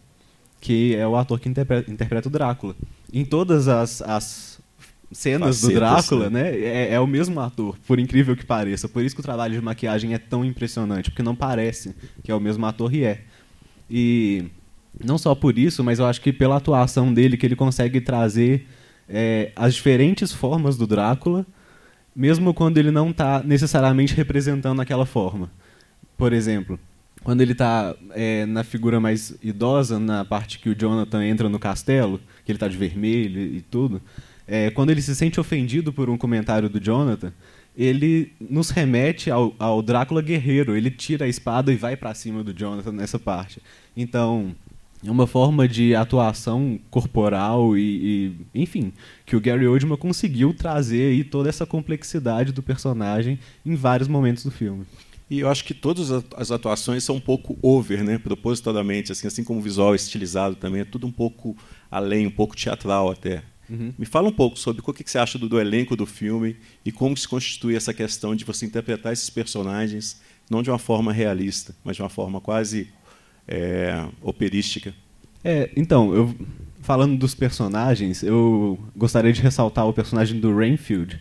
que 0.61 0.95
é 0.95 1.07
o 1.07 1.17
ator 1.17 1.41
que 1.41 1.49
interpreta, 1.49 1.91
interpreta 1.91 2.29
o 2.29 2.31
Drácula. 2.31 2.77
Em 3.13 3.25
todas 3.25 3.69
as, 3.69 4.03
as 4.03 4.52
cenas 5.13 5.61
Facetas, 5.61 5.61
do 5.61 5.75
Drácula, 5.75 6.31
né? 6.31 6.51
né? 6.51 6.59
É, 6.59 6.95
é, 6.95 7.01
o 7.01 7.07
mesmo 7.07 7.39
ator, 7.41 7.77
por 7.87 7.99
incrível 7.99 8.37
que 8.37 8.45
pareça. 8.45 8.89
Por 8.89 9.05
isso 9.05 9.15
que 9.15 9.21
o 9.21 9.25
trabalho 9.25 9.55
de 9.55 9.61
maquiagem 9.61 10.15
é 10.15 10.19
tão 10.19 10.45
impressionante, 10.45 11.11
porque 11.11 11.23
não 11.23 11.35
parece 11.35 11.95
que 12.23 12.31
é 12.31 12.35
o 12.35 12.41
mesmo 12.41 12.65
ator 12.67 12.93
e 12.95 13.05
é. 13.05 13.23
E 13.91 14.45
não 15.03 15.19
só 15.19 15.35
por 15.35 15.59
isso, 15.59 15.83
mas 15.85 15.99
eu 15.99 16.07
acho 16.07 16.21
que 16.21 16.33
pela 16.33 16.57
atuação 16.57 17.13
dele 17.13 17.37
que 17.37 17.47
ele 17.47 17.57
consegue 17.57 18.01
trazer 18.01 18.67
é, 19.09 19.53
as 19.55 19.75
diferentes 19.75 20.33
formas 20.33 20.77
do 20.77 20.87
Drácula, 20.87 21.47
mesmo 22.15 22.53
quando 22.53 22.79
ele 22.79 22.91
não 22.91 23.11
está 23.11 23.43
necessariamente 23.43 24.15
representando 24.15 24.81
aquela 24.81 25.07
forma. 25.07 25.51
Por 26.17 26.33
exemplo, 26.33 26.79
quando 27.23 27.41
ele 27.41 27.53
está 27.53 27.95
é, 28.11 28.47
na 28.47 28.65
figura 28.65 29.01
mais 29.01 29.35
idosa, 29.43 29.99
na 29.99 30.25
parte 30.25 30.59
que 30.59 30.69
o 30.69 30.75
Jonathan 30.75 31.25
entra 31.25 31.49
no 31.49 31.59
castelo, 31.59 32.21
que 32.45 32.53
ele 32.53 32.57
está 32.57 32.69
de 32.69 32.77
vermelho 32.77 33.41
e 33.41 33.61
tudo, 33.61 34.01
é, 34.47 34.71
quando 34.71 34.91
ele 34.91 35.03
se 35.03 35.15
sente 35.15 35.41
ofendido 35.41 35.93
por 35.93 36.11
um 36.11 36.19
comentário 36.19 36.69
do 36.69 36.81
Jonathan, 36.81 37.33
ele 37.77 38.33
nos 38.41 38.71
remete 38.71 39.31
ao, 39.31 39.55
ao 39.59 39.83
Drácula 39.83 40.21
guerreiro. 40.21 40.77
Ele 40.77 40.91
tira 40.91 41.25
a 41.25 41.29
espada 41.29 41.73
e 41.73 41.77
vai 41.77 41.97
para 41.97 42.15
cima 42.15 42.45
do 42.45 42.53
Jonathan 42.53 42.93
nessa 42.93 43.19
parte. 43.19 43.63
Então, 43.97 44.55
é 45.05 45.11
uma 45.11 45.27
forma 45.27 45.67
de 45.67 45.95
atuação 45.95 46.79
corporal 46.91 47.77
e, 47.77 48.35
e, 48.55 48.63
enfim, 48.63 48.93
que 49.27 49.35
o 49.35 49.41
Gary 49.41 49.67
Oldman 49.67 49.97
conseguiu 49.97 50.55
trazer 50.55 51.11
aí 51.11 51.25
toda 51.25 51.49
essa 51.49 51.67
complexidade 51.67 52.53
do 52.53 52.63
personagem 52.63 53.39
em 53.65 53.75
vários 53.75 54.09
momentos 54.09 54.45
do 54.45 54.51
filme. 54.51 54.85
E 55.29 55.41
eu 55.41 55.49
acho 55.49 55.65
que 55.65 55.73
todas 55.73 56.11
as 56.37 56.51
atuações 56.51 57.03
são 57.03 57.17
um 57.17 57.21
pouco 57.21 57.59
over, 57.63 58.05
né, 58.05 58.19
propositadamente, 58.19 59.11
assim, 59.13 59.27
assim 59.27 59.43
como 59.43 59.61
o 59.61 59.63
visual 59.63 59.95
estilizado 59.95 60.55
também, 60.57 60.83
é 60.83 60.85
tudo 60.85 61.07
um 61.07 61.11
pouco 61.11 61.57
além, 61.91 62.27
um 62.27 62.31
pouco 62.31 62.55
teatral 62.55 63.11
até. 63.11 63.43
Uhum. 63.73 63.95
Me 63.99 64.05
fala 64.05 64.29
um 64.29 64.33
pouco 64.33 64.59
sobre 64.59 64.83
o 64.85 64.93
que 64.93 65.11
você 65.11 65.17
acha 65.17 65.39
do, 65.39 65.49
do, 65.49 65.59
elenco 65.59 65.97
do 65.97 66.05
filme 66.05 66.57
e 66.85 66.93
como 66.93 67.17
se 67.17 67.27
constitui 67.27 67.75
essa 67.75 67.95
questão 67.95 68.37
de 68.37 68.45
você 68.45 68.67
interpretar 68.67 69.15
esses 69.15 69.31
personagens 69.31 70.21
não 70.51 70.63
de 70.63 70.71
uma 70.71 70.79
forma 70.79 71.13
realista, 71.13 71.75
mas 71.83 71.97
de 71.97 72.03
uma 72.03 72.11
forma 72.11 72.39
quase 72.39 72.89
é, 73.49 74.07
operística. 74.21 74.95
É, 75.43 75.71
então, 75.75 76.15
eu, 76.15 76.35
falando 76.83 77.17
dos 77.17 77.35
personagens, 77.35 78.23
eu 78.23 78.79
gostaria 78.95 79.33
de 79.33 79.41
ressaltar 79.41 79.87
o 79.89 79.93
personagem 79.93 80.39
do 80.39 80.55
Rainfield, 80.55 81.19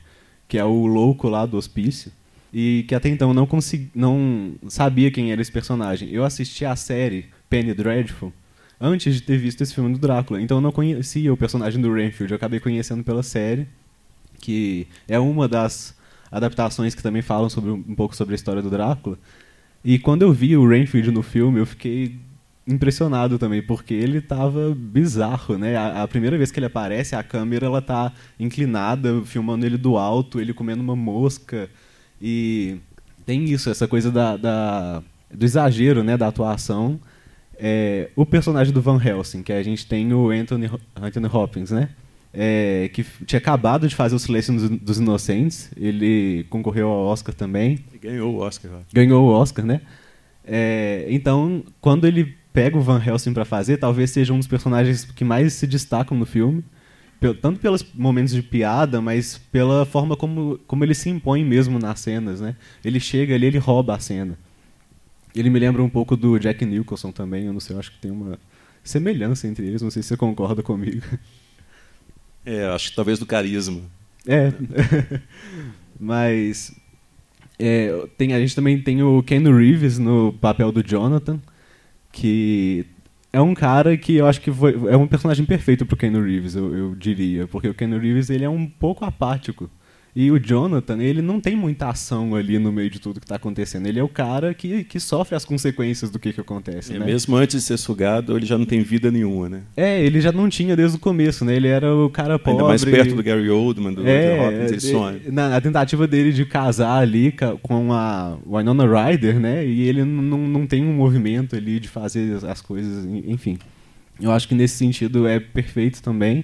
que 0.48 0.58
é 0.58 0.66
o 0.66 0.86
louco 0.86 1.30
lá 1.30 1.46
do 1.46 1.56
hospício, 1.56 2.12
e 2.54 2.84
que 2.88 2.94
até 2.94 3.08
então 3.08 3.34
não, 3.34 3.48
consegui, 3.48 3.90
não 3.96 4.56
sabia 4.68 5.10
quem 5.10 5.32
era 5.32 5.42
esse 5.42 5.52
personagem. 5.52 6.10
Eu 6.10 6.26
assisti 6.26 6.66
a 6.66 6.76
série 6.76 7.28
Penny 7.50 7.74
Dreadful, 7.74 8.34
antes 8.82 9.14
de 9.14 9.22
ter 9.22 9.38
visto 9.38 9.62
esse 9.62 9.76
filme 9.76 9.94
do 9.94 10.00
Drácula. 10.00 10.42
Então 10.42 10.58
eu 10.58 10.62
não 10.62 10.72
conhecia 10.72 11.32
o 11.32 11.38
personagem 11.38 11.80
do 11.80 11.94
Renfield, 11.94 12.32
eu 12.32 12.36
acabei 12.36 12.60
conhecendo 12.60 13.04
pela 13.04 13.22
série, 13.22 13.68
que 14.40 14.88
é 15.08 15.20
uma 15.20 15.48
das 15.48 15.96
adaptações 16.32 16.96
que 16.96 17.04
também 17.04 17.22
falam 17.22 17.50
sobre 17.50 17.70
um 17.70 17.96
pouco 17.96 18.16
sobre 18.16 18.34
a 18.34 18.36
história 18.36 18.62
do 18.62 18.70
Drácula. 18.70 19.20
E 19.86 20.00
quando 20.00 20.24
eu 20.24 20.34
vi 20.34 20.58
o 20.58 20.68
Renfield 20.68 21.12
no 21.12 21.22
filme, 21.22 21.60
eu 21.60 21.66
fiquei 21.66 22.18
impressionado 22.68 23.38
também, 23.38 23.62
porque 23.62 23.94
ele 23.94 24.20
estava 24.20 24.74
bizarro, 24.76 25.58
né? 25.58 25.76
A, 25.76 26.04
a, 26.04 26.08
primeira 26.08 26.38
vez 26.38 26.52
que 26.52 26.60
ele 26.60 26.68
aparece, 26.68 27.16
a 27.16 27.24
câmera 27.24 27.66
ela 27.66 27.82
tá 27.82 28.14
inclinada, 28.40 29.22
filmando 29.26 29.66
ele 29.66 29.78
do 29.78 29.98
alto, 29.98 30.40
ele 30.40 30.54
comendo 30.54 30.82
uma 30.82 30.96
mosca. 30.96 31.70
E 32.22 32.78
tem 33.26 33.46
isso, 33.46 33.70
essa 33.70 33.88
coisa 33.88 34.12
da, 34.12 34.38
da 34.38 35.04
do 35.34 35.46
exagero, 35.46 36.04
né, 36.04 36.18
da 36.18 36.28
atuação 36.28 37.00
é, 37.64 38.10
o 38.16 38.26
personagem 38.26 38.74
do 38.74 38.82
Van 38.82 39.00
Helsing, 39.00 39.44
que 39.44 39.54
a 39.54 39.62
gente 39.62 39.86
tem 39.86 40.12
o 40.12 40.32
Anthony, 40.32 40.68
Anthony 40.96 41.28
Hopkins, 41.32 41.70
né? 41.70 41.90
É, 42.34 42.90
que 42.92 43.06
tinha 43.26 43.38
acabado 43.38 43.88
de 43.88 43.94
fazer 43.94 44.16
o 44.16 44.20
Silêncio 44.20 44.70
dos 44.80 44.98
Inocentes. 44.98 45.70
Ele 45.78 46.44
concorreu 46.50 46.88
ao 46.88 47.06
Oscar 47.06 47.36
também. 47.36 47.80
E 47.94 48.00
ganhou 48.00 48.34
o 48.34 48.38
Oscar. 48.40 48.72
Ganhou 48.92 49.28
o 49.28 49.32
Oscar, 49.32 49.64
né? 49.64 49.82
É, 50.44 51.06
então, 51.10 51.64
quando 51.80 52.08
ele 52.08 52.36
pega 52.52 52.78
o 52.78 52.82
Van 52.82 53.02
Helsing 53.06 53.34
para 53.34 53.46
fazer, 53.46 53.78
talvez 53.78 54.10
seja 54.10 54.34
um 54.34 54.40
dos 54.40 54.48
personagens 54.48 55.06
que 55.06 55.24
mais 55.24 55.54
se 55.54 55.68
destacam 55.68 56.18
no 56.18 56.26
filme. 56.26 56.64
Tanto 57.40 57.60
pelos 57.60 57.86
momentos 57.94 58.34
de 58.34 58.42
piada, 58.42 59.00
mas 59.00 59.38
pela 59.52 59.86
forma 59.86 60.18
como, 60.18 60.60
como 60.66 60.84
ele 60.84 60.96
se 60.96 61.08
impõe 61.08 61.46
mesmo 61.46 61.78
nas 61.78 62.00
cenas, 62.00 62.42
né? 62.42 62.56
Ele 62.84 63.00
chega 63.00 63.36
ali, 63.36 63.46
ele 63.46 63.60
rouba 63.60 63.94
a 63.94 64.00
cena. 64.00 64.36
Ele 65.36 65.50
me 65.50 65.60
lembra 65.60 65.82
um 65.82 65.90
pouco 65.90 66.16
do 66.18 66.38
Jack 66.38 66.66
Nicholson 66.66 67.12
também, 67.12 67.46
eu 67.46 67.54
não 67.54 67.60
sei, 67.60 67.76
eu 67.76 67.80
acho 67.80 67.92
que 67.92 68.00
tem 68.00 68.12
uma 68.12 68.38
semelhança 68.84 69.48
entre 69.48 69.66
eles, 69.68 69.82
não 69.82 69.92
sei 69.92 70.02
se 70.02 70.10
você 70.10 70.18
concorda 70.18 70.62
comigo. 70.62 71.02
É, 72.46 72.66
acho 72.66 72.90
que 72.90 72.96
talvez 72.96 73.20
do 73.20 73.26
carisma. 73.26 73.82
É, 74.28 74.52
mas 76.00 76.74
é, 77.60 78.08
tem, 78.18 78.34
a 78.34 78.40
gente 78.40 78.56
também 78.56 78.82
tem 78.82 79.04
o 79.04 79.22
Ken 79.22 79.44
Reeves 79.44 80.00
no 80.00 80.34
papel 80.34 80.72
do 80.72 80.84
Jonathan, 80.84 81.40
que 82.12 82.86
é 83.32 83.40
um 83.40 83.54
cara 83.54 83.96
que 83.96 84.16
eu 84.16 84.28
acho 84.28 84.42
que 84.42 84.52
foi, 84.52 84.74
é 84.90 84.98
um 84.98 85.08
personagem 85.08 85.46
perfeito 85.46 85.86
pro 85.86 85.96
Ken 85.96 86.12
Reeves, 86.12 86.56
eu, 86.56 86.76
eu 86.76 86.96
diria, 86.96 87.48
porque 87.48 87.70
o 87.70 87.74
Ken 87.74 87.98
Reeves 87.98 88.30
ele 88.30 88.44
é 88.44 88.50
um 88.50 88.68
pouco 88.68 89.06
apático. 89.06 89.70
E 90.14 90.30
o 90.30 90.38
Jonathan, 90.38 90.98
ele 91.02 91.22
não 91.22 91.40
tem 91.40 91.56
muita 91.56 91.88
ação 91.88 92.36
ali 92.36 92.60
no 92.60 92.70
meio 92.70 92.90
de 92.90 93.00
tudo 93.00 93.20
que 93.20 93.26
está 93.26 93.38
acontecendo. 93.38 93.88
Ele 93.88 93.98
é 93.98 94.04
o 94.04 94.10
cara 94.10 94.54
que, 94.54 94.84
que 94.84 95.00
sofre 95.00 95.36
as 95.36 95.46
consequências 95.46 96.12
do 96.12 96.20
que, 96.20 96.34
que 96.34 96.42
acontece. 96.42 96.94
É, 96.94 97.00
né? 97.00 97.06
Mesmo 97.06 97.36
antes 97.38 97.56
de 97.56 97.62
ser 97.62 97.78
sugado, 97.78 98.36
ele 98.36 98.46
já 98.46 98.58
não 98.58 98.66
tem 98.66 98.82
vida 98.82 99.10
nenhuma, 99.10 99.48
né? 99.48 99.62
É, 99.76 100.04
ele 100.04 100.20
já 100.20 100.32
não 100.34 100.50
tinha 100.50 100.76
desde 100.76 100.98
o 100.98 101.00
começo, 101.00 101.46
né? 101.46 101.56
Ele 101.56 101.70
era 101.70 101.96
o 101.96 102.10
cara 102.10 102.38
pobre. 102.38 102.52
Ainda 102.52 102.68
mais 102.68 102.84
perto 102.84 103.16
do 103.16 103.24
Gary 103.24 103.50
Oldman, 103.50 103.94
do 103.94 104.06
é, 104.06 104.48
Hopkins, 104.48 104.72
ele 104.72 104.82
sonha. 104.82 105.22
Na, 105.28 105.56
a 105.56 105.62
tentativa 105.62 106.06
dele 106.06 106.34
de 106.34 106.46
casar 106.46 107.02
ali 107.02 107.34
com 107.62 107.94
a 107.94 108.38
Winona 108.46 108.86
Ryder, 108.86 109.40
né? 109.40 109.66
E 109.66 109.84
ele 109.84 110.04
não, 110.04 110.40
não 110.40 110.68
tem 110.68 110.86
um 110.86 110.94
movimento 110.94 111.56
ali 111.56 111.80
de 111.80 111.88
fazer 111.88 112.38
as 112.46 112.60
coisas, 112.60 113.06
enfim. 113.26 113.58
Eu 114.20 114.32
acho 114.32 114.46
que 114.46 114.54
nesse 114.54 114.76
sentido 114.76 115.26
é 115.26 115.40
perfeito 115.40 116.02
também. 116.04 116.44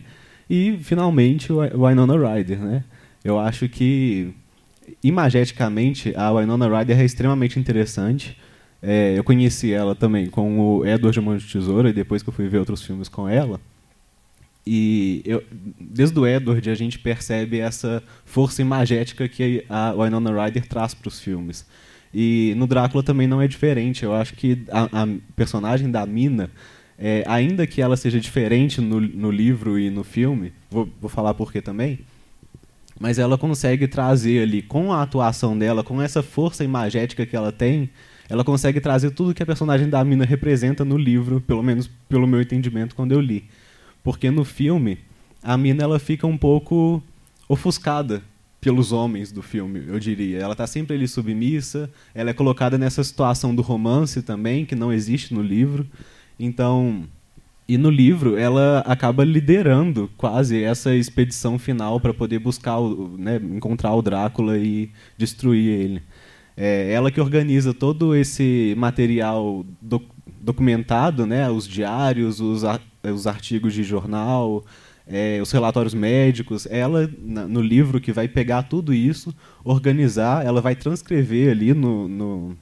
E, 0.50 0.79
finalmente, 0.81 1.51
o 1.51 1.59
Winona 1.86 2.13
Ryder, 2.15 2.59
né? 2.59 2.83
Eu 3.24 3.39
acho 3.39 3.67
que, 3.67 4.33
imageticamente, 5.03 6.13
a 6.15 6.31
Winona 6.31 6.67
Ryder 6.67 7.00
é 7.00 7.05
extremamente 7.05 7.59
interessante. 7.59 8.38
É, 8.81 9.17
eu 9.17 9.24
conheci 9.24 9.71
ela 9.74 9.95
também 9.95 10.27
com 10.27 10.59
o 10.59 10.86
Edward 10.86 11.19
Mão 11.19 11.38
de 11.38 11.45
Tesoura, 11.45 11.89
e 11.89 11.93
depois 11.93 12.21
que 12.21 12.29
eu 12.29 12.33
fui 12.33 12.47
ver 12.47 12.59
outros 12.59 12.83
filmes 12.83 13.09
com 13.09 13.27
ela. 13.27 13.59
E 14.69 15.21
eu, 15.25 15.41
desde 15.79 16.19
o 16.19 16.27
Edward 16.27 16.69
a 16.69 16.75
gente 16.75 17.00
percebe 17.00 17.57
essa 17.57 18.03
força 18.25 18.62
imagética 18.62 19.27
que 19.27 19.63
a 19.69 19.93
Winona 19.93 20.43
Ryder 20.43 20.67
traz 20.67 20.93
para 20.93 21.07
os 21.07 21.21
filmes. 21.21 21.65
E 22.13 22.53
no 22.57 22.67
Drácula 22.67 23.01
também 23.01 23.27
não 23.27 23.41
é 23.41 23.47
diferente. 23.47 24.03
Eu 24.03 24.13
acho 24.13 24.33
que 24.33 24.63
a, 24.69 25.03
a 25.03 25.07
personagem 25.36 25.89
da 25.89 26.05
Mina, 26.05 26.51
é, 27.00 27.24
ainda 27.27 27.65
que 27.65 27.81
ela 27.81 27.95
seja 27.95 28.19
diferente 28.19 28.81
no, 28.81 29.00
no 29.00 29.31
livro 29.31 29.79
e 29.79 29.89
no 29.89 30.03
filme, 30.03 30.51
vou, 30.69 30.89
vou 31.00 31.09
falar 31.09 31.33
por 31.33 31.51
quê 31.51 31.62
também, 31.62 32.00
mas 32.99 33.19
ela 33.19 33.37
consegue 33.37 33.87
trazer 33.87 34.41
ali, 34.41 34.61
com 34.61 34.91
a 34.91 35.01
atuação 35.01 35.57
dela, 35.57 35.83
com 35.83 36.01
essa 36.01 36.23
força 36.23 36.63
imagética 36.63 37.25
que 37.25 37.35
ela 37.35 37.51
tem, 37.51 37.89
ela 38.29 38.43
consegue 38.43 38.81
trazer 38.81 39.11
tudo 39.11 39.33
que 39.33 39.43
a 39.43 39.45
personagem 39.45 39.89
da 39.89 40.03
mina 40.03 40.25
representa 40.25 40.83
no 40.83 40.97
livro, 40.97 41.39
pelo 41.41 41.63
menos 41.63 41.89
pelo 42.09 42.27
meu 42.27 42.41
entendimento 42.41 42.95
quando 42.95 43.11
eu 43.13 43.21
li. 43.21 43.45
Porque 44.03 44.29
no 44.29 44.43
filme, 44.43 44.99
a 45.41 45.57
mina 45.57 45.83
ela 45.83 45.99
fica 45.99 46.27
um 46.27 46.37
pouco 46.37 47.01
ofuscada 47.47 48.21
pelos 48.59 48.91
homens 48.91 49.31
do 49.31 49.41
filme, 49.41 49.83
eu 49.87 49.99
diria. 49.99 50.39
Ela 50.39 50.53
está 50.53 50.67
sempre 50.67 50.95
ali 50.95 51.07
submissa, 51.07 51.89
ela 52.13 52.31
é 52.31 52.33
colocada 52.33 52.77
nessa 52.77 53.03
situação 53.03 53.55
do 53.55 53.61
romance 53.61 54.21
também, 54.21 54.65
que 54.65 54.75
não 54.75 54.91
existe 54.91 55.33
no 55.33 55.41
livro. 55.41 55.87
Então, 56.39 57.07
e 57.67 57.77
no 57.77 57.89
livro 57.89 58.38
ela 58.38 58.79
acaba 58.86 59.25
liderando 59.25 60.09
quase 60.15 60.63
essa 60.63 60.95
expedição 60.95 61.59
final 61.59 62.00
para 62.00 62.13
poder 62.13 62.39
buscar, 62.39 62.79
o, 62.79 63.17
né, 63.17 63.36
encontrar 63.38 63.93
o 63.93 64.01
Drácula 64.01 64.57
e 64.57 64.91
destruir 65.17 65.67
ele. 65.67 66.03
É 66.55 66.91
ela 66.91 67.12
que 67.12 67.21
organiza 67.21 67.74
todo 67.74 68.15
esse 68.15 68.74
material 68.77 69.65
doc 69.81 70.03
documentado, 70.39 71.25
né, 71.25 71.50
os 71.50 71.67
diários, 71.67 72.39
os, 72.39 72.63
ar 72.63 72.81
os 73.03 73.27
artigos 73.27 73.74
de 73.74 73.83
jornal, 73.83 74.63
é, 75.05 75.39
os 75.41 75.51
relatórios 75.51 75.93
médicos. 75.93 76.65
Ela, 76.69 77.09
no 77.19 77.62
livro, 77.62 78.00
que 78.00 78.13
vai 78.13 78.29
pegar 78.29 78.63
tudo 78.63 78.93
isso, 78.93 79.36
organizar, 79.63 80.45
ela 80.45 80.62
vai 80.62 80.74
transcrever 80.75 81.51
ali 81.51 81.74
no, 81.74 82.07
no 82.07 82.57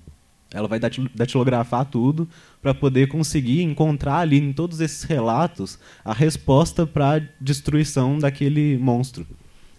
ela 0.53 0.67
vai 0.67 0.79
datilografar 0.79 1.85
tudo 1.85 2.27
para 2.61 2.73
poder 2.73 3.07
conseguir 3.07 3.61
encontrar 3.61 4.19
ali 4.19 4.39
em 4.39 4.53
todos 4.53 4.79
esses 4.79 5.03
relatos 5.03 5.77
a 6.03 6.13
resposta 6.13 6.87
para 6.87 7.15
a 7.15 7.21
destruição 7.41 8.17
daquele 8.17 8.77
monstro. 8.77 9.25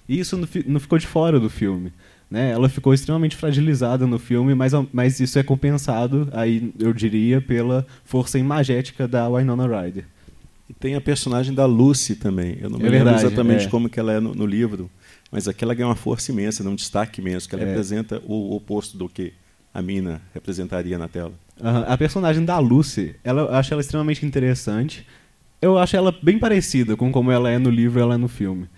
E 0.09 0.19
isso 0.21 0.39
não 0.67 0.81
ficou 0.81 0.99
de 0.99 1.07
fora 1.07 1.41
do 1.41 1.51
filme. 1.51 1.93
Né? 2.31 2.51
Ela 2.51 2.69
ficou 2.69 2.93
extremamente 2.93 3.37
fragilizada 3.37 4.07
no 4.07 4.19
filme, 4.19 4.55
mas, 4.55 4.73
mas 4.93 5.21
isso 5.21 5.39
é 5.39 5.43
compensado, 5.43 6.29
aí 6.33 6.73
eu 6.79 6.93
diria, 6.93 7.41
pela 7.41 7.87
força 8.05 8.39
imagética 8.39 9.07
da 9.07 9.29
Winona 9.29 9.67
Ryder. 9.67 10.05
E 10.69 10.75
tem 10.75 10.97
a 10.97 11.01
personagem 11.01 11.55
da 11.55 11.65
Lucy 11.65 12.17
também. 12.17 12.59
Eu 12.61 12.69
não 12.69 12.81
é 12.81 12.83
me 12.83 12.91
verdade, 12.91 13.17
lembro 13.17 13.29
exatamente 13.29 13.67
é. 13.67 13.71
como 13.71 13.89
que 13.89 14.01
ela 14.01 14.13
é 14.13 14.21
no, 14.21 14.35
no, 14.35 14.45
livro, 14.45 14.91
mas 15.31 15.47
aqui 15.47 15.63
ela 15.63 15.75
ganha 15.75 15.89
uma 15.89 15.95
força 15.95 16.33
imensa, 16.33 16.69
um 16.69 16.75
destaque 16.75 17.21
imenso, 17.21 17.49
que 17.49 17.55
ela 17.55 17.65
é. 17.65 17.69
representa 17.69 18.21
o 18.27 18.55
oposto 18.55 18.99
do 18.99 19.09
que 19.09 19.33
a 19.77 19.83
Mina 19.83 20.23
representaria 20.33 20.97
na 20.97 21.07
tela. 21.07 21.35
Uhum. 21.61 21.85
A 21.87 21.99
personagem 21.99 22.43
da 22.43 22.59
Lucy, 22.59 23.15
ela, 23.23 23.43
eu 23.43 23.55
acho 23.55 23.75
ela 23.75 23.83
extremamente 23.83 24.25
interessante. 24.25 25.07
Eu 25.61 25.77
acho 25.77 25.95
ela 25.95 26.17
bem 26.23 26.39
parecida 26.39 26.97
com 26.97 27.13
como 27.13 27.31
ela 27.31 27.51
é 27.51 27.59
no 27.59 27.69
livro 27.69 28.01
e 28.01 28.03
ela 28.03 28.15
é 28.15 28.17
no 28.17 28.27
filme. 28.27 28.69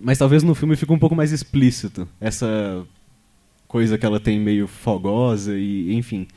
Mas 0.00 0.18
talvez 0.18 0.44
no 0.44 0.54
filme 0.54 0.76
fique 0.76 0.92
um 0.92 1.00
pouco 1.00 1.16
mais 1.16 1.32
explícito 1.32 2.06
essa 2.20 2.86
coisa 3.66 3.98
que 3.98 4.06
ela 4.06 4.20
tem 4.20 4.38
meio 4.38 4.68
fogosa 4.68 5.58
e 5.58 5.92
enfim. 5.92 6.28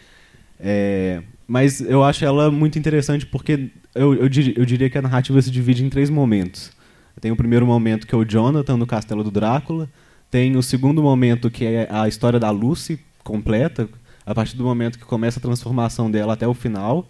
É, 0.59 1.21
mas 1.47 1.79
eu 1.79 2.03
acho 2.03 2.25
ela 2.25 2.49
muito 2.49 2.79
interessante 2.79 3.27
porque 3.27 3.69
eu, 3.93 4.15
eu, 4.15 4.27
dir, 4.27 4.57
eu, 4.57 4.65
diria 4.65 4.89
que 4.89 4.97
a 4.97 5.03
narrativa 5.03 5.39
se 5.39 5.51
divide 5.51 5.85
em 5.85 5.89
três 5.89 6.09
momentos. 6.09 6.71
Tem 7.21 7.31
o 7.31 7.35
primeiro 7.35 7.67
momento 7.67 8.07
que 8.07 8.15
é 8.15 8.17
o 8.17 8.25
Jonathan 8.25 8.75
no 8.75 8.87
castelo 8.87 9.23
do 9.23 9.29
Drácula. 9.29 9.87
Tem 10.31 10.55
o 10.55 10.63
segundo 10.63 11.03
momento 11.03 11.51
que 11.51 11.63
é 11.63 11.87
a 11.91 12.07
história 12.07 12.39
da 12.39 12.49
Lucy 12.49 12.99
completa, 13.29 13.87
a 14.25 14.33
partir 14.33 14.57
do 14.57 14.63
momento 14.63 14.97
que 14.97 15.05
começa 15.05 15.39
a 15.39 15.41
transformação 15.41 16.09
dela 16.09 16.33
até 16.33 16.47
o 16.47 16.53
final. 16.53 17.07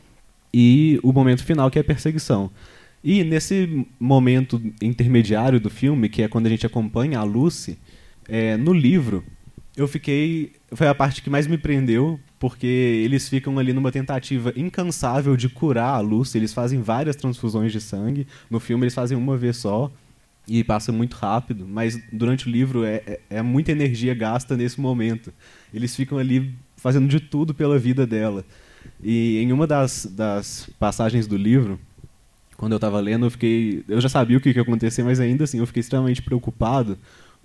E 0.53 0.99
o 1.03 1.13
momento 1.13 1.43
final 1.43 1.69
que 1.71 1.79
é 1.79 1.82
a 1.82 1.86
perseguição. 1.86 2.51
E 3.03 3.23
nesse 3.23 3.86
momento 3.99 4.62
intermediário 4.82 5.60
do 5.60 5.69
filme, 5.69 6.10
que 6.10 6.21
é 6.21 6.27
quando 6.27 6.47
a 6.47 6.49
gente 6.49 6.65
acompanha 6.65 7.19
a 7.19 7.23
Lucy, 7.23 7.77
é, 8.27 8.58
no 8.58 8.73
livro, 8.73 9.23
eu 9.77 9.88
fiquei. 9.88 10.51
Foi 10.73 10.88
a 10.88 10.95
parte 10.95 11.21
que 11.21 11.29
mais 11.29 11.47
me 11.47 11.58
prendeu, 11.58 12.19
porque 12.38 12.67
eles 12.67 13.29
ficam 13.29 13.58
ali 13.58 13.71
numa 13.71 13.91
tentativa 13.91 14.51
incansável 14.55 15.38
de 15.38 15.47
curar 15.47 15.95
a 15.95 15.99
Lucy. 15.99 16.38
Eles 16.38 16.53
fazem 16.53 16.82
várias 16.82 17.15
transfusões 17.15 17.71
de 17.71 17.79
sangue. 17.79 18.27
No 18.49 18.60
filme, 18.60 18.84
eles 18.84 18.93
fazem 18.93 19.17
uma 19.17 19.38
vez 19.38 19.58
só. 19.58 19.91
E 20.47 20.63
passa 20.63 20.91
muito 20.91 21.13
rápido, 21.13 21.67
mas 21.67 22.01
durante 22.12 22.47
o 22.47 22.51
livro 22.51 22.84
é, 22.84 23.03
é, 23.05 23.19
é 23.29 23.41
muita 23.41 23.71
energia 23.71 24.15
gasta 24.15 24.58
nesse 24.58 24.82
momento. 24.82 25.32
Eles 25.73 25.95
ficam 25.95 26.17
ali 26.17 26.55
fazendo 26.75 27.08
de 27.08 27.19
tudo 27.19 27.53
pela 27.53 27.77
vida 27.77 28.05
dela. 28.08 28.43
E 29.03 29.38
em 29.39 29.51
uma 29.51 29.67
das, 29.67 30.05
das 30.05 30.69
passagens 30.79 31.27
do 31.27 31.38
livro, 31.38 31.79
quando 32.58 32.73
eu 32.73 32.77
estava 32.77 32.99
lendo, 32.99 33.25
eu 33.25 33.32
fiquei. 33.32 33.84
Eu 33.88 34.01
já 34.01 34.10
sabia 34.10 34.38
o 34.38 34.41
que, 34.41 34.51
ia 34.51 34.62
acontecer, 34.62 35.03
mas 35.03 35.19
ainda 35.19 35.45
assim 35.45 35.60
eu 35.60 35.65
fiquei 35.65 35.79
extremamente 35.79 36.21
preocupado, 36.21 36.97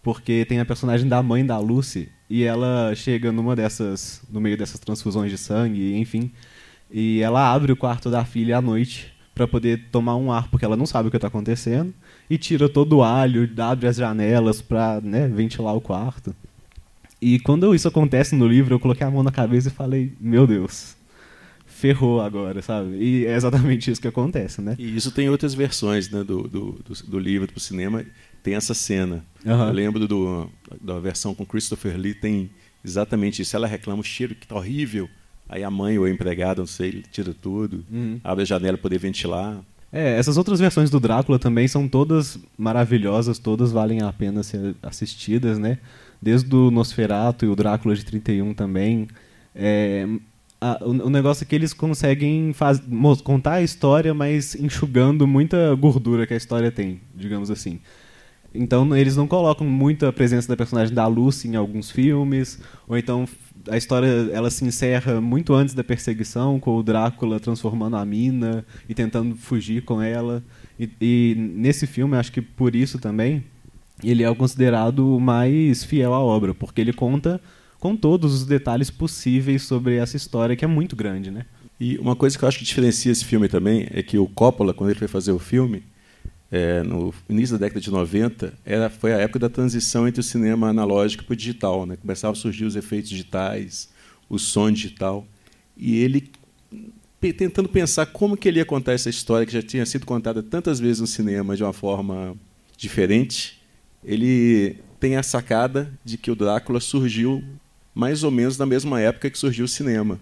porque 0.02 0.44
tem 0.44 0.58
a 0.58 0.64
personagem 0.64 1.08
da 1.08 1.22
mãe 1.22 1.46
da 1.46 1.58
Lucy, 1.58 2.08
e 2.28 2.42
ela 2.42 2.92
chega 2.96 3.30
numa 3.30 3.54
dessas. 3.54 4.22
no 4.30 4.40
meio 4.40 4.56
dessas 4.56 4.80
transfusões 4.80 5.30
de 5.30 5.38
sangue, 5.38 5.96
enfim. 5.96 6.32
E 6.90 7.20
ela 7.20 7.52
abre 7.52 7.72
o 7.72 7.76
quarto 7.76 8.10
da 8.10 8.24
filha 8.24 8.58
à 8.58 8.62
noite 8.62 9.12
para 9.34 9.46
poder 9.48 9.88
tomar 9.90 10.16
um 10.16 10.30
ar, 10.30 10.48
porque 10.48 10.64
ela 10.64 10.76
não 10.76 10.86
sabe 10.86 11.08
o 11.08 11.10
que 11.10 11.16
está 11.16 11.28
acontecendo, 11.28 11.92
e 12.30 12.38
tira 12.38 12.68
todo 12.68 12.98
o 12.98 13.02
alho, 13.02 13.48
abre 13.58 13.88
as 13.88 13.96
janelas 13.96 14.62
para 14.62 15.00
né, 15.00 15.28
ventilar 15.28 15.74
o 15.74 15.80
quarto. 15.80 16.34
E 17.24 17.38
quando 17.38 17.74
isso 17.74 17.88
acontece 17.88 18.36
no 18.36 18.46
livro, 18.46 18.74
eu 18.74 18.78
coloquei 18.78 19.06
a 19.06 19.10
mão 19.10 19.22
na 19.22 19.32
cabeça 19.32 19.68
e 19.68 19.70
falei: 19.70 20.12
Meu 20.20 20.46
Deus, 20.46 20.94
ferrou 21.64 22.20
agora, 22.20 22.60
sabe? 22.60 22.98
E 22.98 23.24
é 23.24 23.34
exatamente 23.34 23.90
isso 23.90 23.98
que 23.98 24.06
acontece, 24.06 24.60
né? 24.60 24.76
E 24.78 24.94
isso 24.94 25.10
tem 25.10 25.30
outras 25.30 25.54
versões 25.54 26.10
né, 26.10 26.22
do, 26.22 26.42
do, 26.42 26.72
do, 26.72 26.94
do 27.08 27.18
livro 27.18 27.48
para 27.48 27.56
o 27.56 27.60
cinema, 27.60 28.04
tem 28.42 28.54
essa 28.54 28.74
cena. 28.74 29.24
Uhum. 29.42 29.68
Eu 29.68 29.72
lembro 29.72 30.06
do, 30.06 30.50
da 30.82 31.00
versão 31.00 31.34
com 31.34 31.46
Christopher 31.46 31.96
Lee, 31.96 32.12
tem 32.12 32.50
exatamente 32.84 33.40
isso. 33.40 33.56
Ela 33.56 33.66
reclama 33.66 34.02
o 34.02 34.04
cheiro 34.04 34.34
que 34.34 34.46
tá 34.46 34.56
horrível. 34.56 35.08
Aí 35.48 35.64
a 35.64 35.70
mãe 35.70 35.98
ou 35.98 36.04
a 36.04 36.10
empregada, 36.10 36.60
não 36.60 36.66
sei, 36.66 37.02
tira 37.10 37.32
tudo, 37.32 37.86
uhum. 37.90 38.20
abre 38.22 38.42
a 38.42 38.46
janela 38.46 38.76
para 38.76 38.82
poder 38.82 38.98
ventilar. 38.98 39.62
É, 39.90 40.18
essas 40.18 40.36
outras 40.36 40.60
versões 40.60 40.90
do 40.90 41.00
Drácula 41.00 41.38
também 41.38 41.68
são 41.68 41.88
todas 41.88 42.38
maravilhosas, 42.58 43.38
todas 43.38 43.72
valem 43.72 44.02
a 44.02 44.12
pena 44.12 44.42
ser 44.42 44.74
assistidas, 44.82 45.58
né? 45.58 45.78
Desde 46.24 46.56
o 46.56 46.70
Nosferatu 46.70 47.44
e 47.44 47.48
o 47.48 47.54
Drácula 47.54 47.94
de 47.94 48.02
31 48.02 48.54
também. 48.54 49.06
É, 49.54 50.06
a, 50.58 50.78
o, 50.82 50.88
o, 50.88 51.10
negócio 51.10 51.44
é 51.44 51.46
que 51.46 51.54
eles 51.54 51.74
conseguem 51.74 52.54
faz, 52.54 52.82
contar 53.22 53.54
a 53.54 53.62
história, 53.62 54.14
mas 54.14 54.54
enxugando 54.54 55.26
muita 55.26 55.74
gordura 55.74 56.26
que 56.26 56.32
a 56.32 56.36
história 56.38 56.72
tem, 56.72 57.02
digamos 57.14 57.50
assim. 57.50 57.78
Então 58.54 58.96
eles 58.96 59.16
não 59.16 59.26
colocam 59.26 59.66
muita 59.66 60.10
presença 60.14 60.48
da 60.48 60.56
personagem 60.56 60.94
da 60.94 61.06
Lucy 61.06 61.46
em 61.46 61.56
alguns 61.56 61.90
filmes, 61.90 62.58
ou 62.88 62.96
então 62.96 63.28
a 63.68 63.76
história 63.76 64.30
ela 64.32 64.50
se 64.50 64.64
encerra 64.64 65.20
muito 65.20 65.52
antes 65.52 65.74
da 65.74 65.84
perseguição, 65.84 66.58
com 66.58 66.74
o 66.74 66.82
Drácula 66.82 67.38
transformando 67.38 67.96
a 67.96 68.04
mina 68.06 68.64
e 68.88 68.94
tentando 68.94 69.36
fugir 69.36 69.82
com 69.82 70.00
ela. 70.00 70.42
E, 70.80 70.88
e 70.98 71.34
nesse 71.36 71.86
filme, 71.86 72.16
acho 72.16 72.32
que 72.32 72.40
por 72.40 72.74
isso 72.74 72.98
também, 72.98 73.44
ele 74.10 74.22
é 74.22 74.34
considerado 74.34 75.16
o 75.16 75.20
mais 75.20 75.84
fiel 75.84 76.14
à 76.14 76.20
obra, 76.20 76.54
porque 76.54 76.80
ele 76.80 76.92
conta 76.92 77.40
com 77.78 77.96
todos 77.96 78.32
os 78.34 78.46
detalhes 78.46 78.90
possíveis 78.90 79.62
sobre 79.62 79.96
essa 79.96 80.16
história 80.16 80.56
que 80.56 80.64
é 80.64 80.68
muito 80.68 80.96
grande, 80.96 81.30
né? 81.30 81.44
E 81.78 81.98
uma 81.98 82.14
coisa 82.16 82.38
que 82.38 82.44
eu 82.44 82.48
acho 82.48 82.58
que 82.58 82.64
diferencia 82.64 83.10
esse 83.10 83.24
filme 83.24 83.48
também 83.48 83.86
é 83.90 84.02
que 84.02 84.16
o 84.16 84.26
Coppola, 84.26 84.72
quando 84.72 84.90
ele 84.90 84.98
foi 84.98 85.08
fazer 85.08 85.32
o 85.32 85.38
filme, 85.38 85.82
é, 86.50 86.82
no 86.82 87.12
início 87.28 87.58
da 87.58 87.66
década 87.66 87.80
de 87.80 87.90
90, 87.90 88.54
era, 88.64 88.88
foi 88.88 89.12
a 89.12 89.18
época 89.18 89.40
da 89.40 89.48
transição 89.48 90.06
entre 90.06 90.20
o 90.20 90.24
cinema 90.24 90.68
analógico 90.68 91.24
para 91.24 91.32
o 91.32 91.36
digital. 91.36 91.84
Né? 91.84 91.96
Começavam 91.96 92.32
a 92.32 92.40
surgir 92.40 92.64
os 92.64 92.76
efeitos 92.76 93.10
digitais, 93.10 93.88
o 94.28 94.38
som 94.38 94.70
digital. 94.70 95.26
E 95.76 95.96
ele, 95.96 96.30
tentando 97.20 97.68
pensar 97.68 98.06
como 98.06 98.36
que 98.36 98.48
ele 98.48 98.60
ia 98.60 98.64
contar 98.64 98.92
essa 98.92 99.10
história 99.10 99.44
que 99.44 99.52
já 99.52 99.62
tinha 99.62 99.84
sido 99.84 100.06
contada 100.06 100.42
tantas 100.42 100.78
vezes 100.78 101.00
no 101.00 101.06
cinema 101.06 101.56
de 101.56 101.64
uma 101.64 101.72
forma 101.72 102.36
diferente, 102.76 103.53
ele 104.04 104.78
tem 105.00 105.16
a 105.16 105.22
sacada 105.22 105.92
de 106.04 106.16
que 106.16 106.30
o 106.30 106.36
Drácula 106.36 106.80
surgiu 106.80 107.42
mais 107.94 108.22
ou 108.22 108.30
menos 108.30 108.58
na 108.58 108.66
mesma 108.66 109.00
época 109.00 109.30
que 109.30 109.38
surgiu 109.38 109.64
o 109.64 109.68
cinema. 109.68 110.20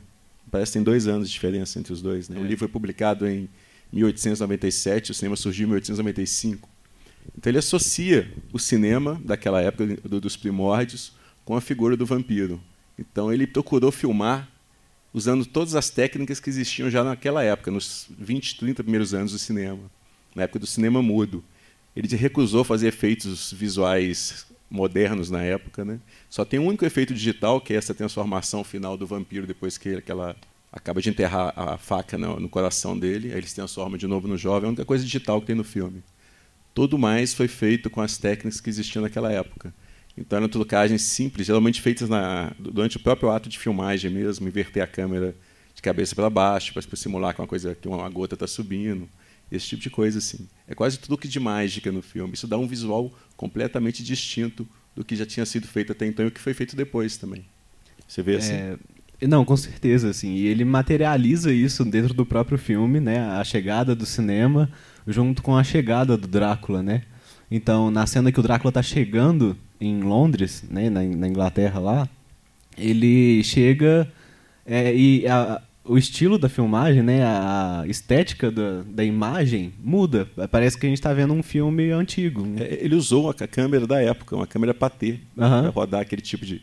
Parece 0.51 0.73
que 0.73 0.79
tem 0.79 0.83
dois 0.83 1.07
anos 1.07 1.29
de 1.29 1.33
diferença 1.33 1.79
entre 1.79 1.93
os 1.93 2.03
dois. 2.03 2.29
Né? 2.29 2.37
É. 2.37 2.41
O 2.41 2.43
livro 2.43 2.59
foi 2.59 2.69
publicado 2.69 3.27
em 3.27 3.49
1897, 3.93 5.11
o 5.11 5.15
cinema 5.15 5.37
surgiu 5.37 5.65
em 5.65 5.71
1895. 5.71 6.69
Então 7.37 7.51
ele 7.51 7.59
associa 7.59 8.33
o 8.53 8.59
cinema 8.59 9.21
daquela 9.25 9.61
época 9.61 9.87
dos 10.09 10.37
primórdios 10.37 11.13
com 11.45 11.57
a 11.57 11.61
figura 11.61 11.97
do 11.97 12.05
vampiro. 12.05 12.61
Então 12.99 13.33
ele 13.33 13.47
procurou 13.47 13.91
filmar 13.91 14.49
usando 15.15 15.45
todas 15.45 15.75
as 15.75 15.91
técnicas 15.91 16.41
que 16.41 16.49
existiam 16.49 16.91
já 16.91 17.05
naquela 17.05 17.43
época, 17.43 17.71
nos 17.71 18.07
20, 18.19 18.59
30 18.59 18.83
primeiros 18.83 19.13
anos 19.15 19.33
do 19.33 19.39
cinema, 19.39 19.91
na 20.35 20.45
época 20.45 20.59
do 20.59 20.67
cinema 20.67 21.03
mudo. 21.03 21.45
Ele 21.95 22.09
recusou 22.17 22.65
fazer 22.65 22.89
efeitos 22.89 23.53
visuais 23.53 24.47
modernos 24.71 25.31
na 25.31 25.43
época, 25.43 25.85
né? 25.85 26.01
Só 26.31 26.45
tem 26.45 26.59
um 26.59 26.67
único 26.67 26.85
efeito 26.85 27.13
digital, 27.13 27.61
que 27.61 27.75
é 27.75 27.77
essa 27.77 27.95
transformação 27.95 28.65
final 28.65 28.97
do 28.97 29.07
vampiro 29.07 29.47
depois 29.47 29.77
que 29.77 29.97
aquela 29.97 30.35
acaba 30.73 31.03
de 31.03 31.11
enterrar 31.11 31.53
a 31.55 31.77
faca 31.77 32.17
no, 32.17 32.41
no 32.41 32.49
coração 32.49 32.99
dele, 32.99 33.31
aí 33.31 33.39
ele 33.39 33.47
se 33.47 33.55
transforma 33.55 33.99
de 33.99 34.07
novo 34.07 34.27
no 34.27 34.39
jovem, 34.39 34.63
é 34.63 34.67
a 34.67 34.69
única 34.69 34.87
coisa 34.87 35.05
digital 35.05 35.39
que 35.39 35.49
tem 35.49 35.55
no 35.55 35.63
filme. 35.63 36.03
Tudo 36.73 36.97
mais 36.97 37.35
foi 37.35 37.47
feito 37.47 37.91
com 37.91 38.01
as 38.01 38.17
técnicas 38.17 38.59
que 38.59 38.71
existiam 38.71 39.03
naquela 39.03 39.31
época. 39.31 39.75
Então 40.17 40.39
eram 40.39 40.49
trucagens 40.49 41.03
simples, 41.03 41.47
geralmente 41.47 41.83
feitas 41.83 42.09
na, 42.09 42.55
durante 42.59 42.97
o 42.97 43.01
próprio 43.01 43.31
ato 43.31 43.51
de 43.51 43.59
filmagem 43.59 44.11
mesmo, 44.11 44.49
inverter 44.49 44.83
a 44.83 44.87
câmera 44.87 45.35
de 45.75 45.83
cabeça 45.83 46.15
para 46.15 46.31
baixo, 46.31 46.73
para 46.73 46.83
simular 46.97 47.35
que 47.35 47.41
uma 47.43 47.47
coisa 47.47 47.75
que 47.75 47.89
uma 47.89 48.09
gota 48.09 48.35
está 48.35 48.47
subindo, 48.47 49.07
esse 49.53 49.69
tipo 49.69 49.83
de 49.83 49.91
coisa 49.91 50.19
assim. 50.19 50.49
É 50.67 50.75
quase 50.75 50.99
truque 50.99 51.29
de 51.29 51.39
mágica 51.39 51.93
no 51.93 52.03
filme. 52.03 52.35
Isso 52.35 52.49
dá 52.49 52.57
um 52.57 52.67
visual 52.67 53.13
completamente 53.37 54.03
distinto 54.03 54.67
do 54.97 55.05
que 55.05 55.15
já 55.15 55.27
tinha 55.27 55.45
sido 55.45 55.67
feito 55.67 55.93
até 55.93 56.07
então 56.07 56.25
e 56.25 56.29
o 56.29 56.31
que 56.31 56.41
foi 56.41 56.55
feito 56.55 56.75
depois 56.75 57.17
também. 57.17 57.45
Você 58.09 58.23
vê 58.23 58.37
assim? 58.37 58.53
É, 58.53 58.79
não, 59.27 59.45
com 59.45 59.57
certeza, 59.57 60.11
assim. 60.11 60.35
E 60.35 60.47
ele 60.47 60.65
materializa 60.65 61.53
isso 61.53 61.85
dentro 61.85 62.15
do 62.15 62.27
próprio 62.27 62.59
filme, 62.59 62.99
né? 63.01 63.21
A 63.21 63.45
chegada 63.45 63.95
do 63.95 64.07
cinema 64.07 64.71
junto 65.07 65.43
com 65.43 65.57
a 65.57 65.65
chegada 65.65 66.17
do 66.17 66.27
Drácula, 66.27 66.83
né? 66.83 67.03
Então, 67.51 67.91
na 67.91 68.07
cena 68.07 68.33
que 68.33 68.41
o 68.41 68.43
Drácula 68.43 68.71
está 68.71 68.83
chegando 68.83 69.57
em 69.81 70.01
Londres, 70.01 70.65
né, 70.71 70.89
na, 70.89 71.03
na, 71.03 71.29
Inglaterra 71.29 71.79
lá, 71.81 72.09
ele 72.79 73.43
chega 73.45 74.11
é, 74.65 74.95
e 74.95 75.27
a, 75.27 75.61
o 75.85 75.99
estilo 75.99 76.39
da 76.39 76.49
filmagem, 76.49 77.03
né, 77.03 77.25
a 77.25 77.85
estética 77.87 78.51
da, 78.51 78.83
da 78.87 79.05
imagem 79.05 79.73
muda. 79.83 80.29
Parece 80.51 80.79
que 80.79 80.87
a 80.87 80.89
gente 80.89 80.99
está 80.99 81.13
vendo 81.13 81.33
um 81.35 81.43
filme 81.43 81.91
antigo. 81.91 82.47
É, 82.57 82.79
ele 82.81 82.95
usou 82.95 83.31
a 83.31 83.35
câmera 83.35 83.87
da 83.87 84.01
época, 84.01 84.37
uma 84.37 84.47
câmera 84.47 84.73
patê, 84.73 85.19
uhum. 85.37 85.63
para 85.63 85.69
rodar 85.71 86.01
aquele 86.01 86.23
tipo 86.23 86.47
de 86.47 86.63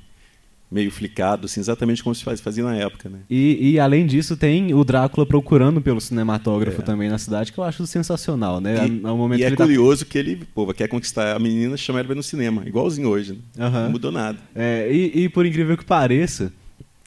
meio 0.72 0.92
flicado, 0.92 1.46
assim, 1.46 1.60
exatamente 1.60 2.04
como 2.04 2.14
se 2.14 2.24
fazia 2.24 2.64
na 2.64 2.76
época, 2.76 3.10
né? 3.10 3.20
E, 3.30 3.72
e, 3.72 3.80
além 3.80 4.06
disso 4.06 4.38
tem 4.38 4.72
o 4.74 4.84
Drácula 4.84 5.26
procurando 5.26 5.82
pelo 5.82 6.00
cinematógrafo 6.00 6.82
é. 6.82 6.86
também 6.86 7.10
na 7.10 7.18
cidade, 7.18 7.52
que 7.52 7.58
eu 7.58 7.64
acho 7.64 7.88
sensacional, 7.88 8.62
né? 8.62 8.88
E, 8.88 9.02
Ao 9.04 9.18
momento 9.18 9.40
e 9.40 9.44
é 9.44 9.50
tá 9.50 9.64
curioso 9.64 10.06
tá... 10.06 10.12
que 10.12 10.18
ele, 10.18 10.48
pô, 10.54 10.72
quer 10.72 10.88
conquistar 10.88 11.36
a 11.36 11.40
menina, 11.40 11.76
chama 11.76 12.00
ela 12.00 12.14
no 12.14 12.22
cinema, 12.22 12.64
igualzinho 12.68 13.10
hoje, 13.10 13.34
né? 13.34 13.66
Uhum. 13.66 13.72
Não 13.72 13.92
mudou 13.92 14.12
nada. 14.12 14.38
É, 14.54 14.88
e, 14.92 15.24
e 15.24 15.30
por 15.30 15.44
incrível 15.44 15.76
que 15.76 15.86
pareça, 15.86 16.54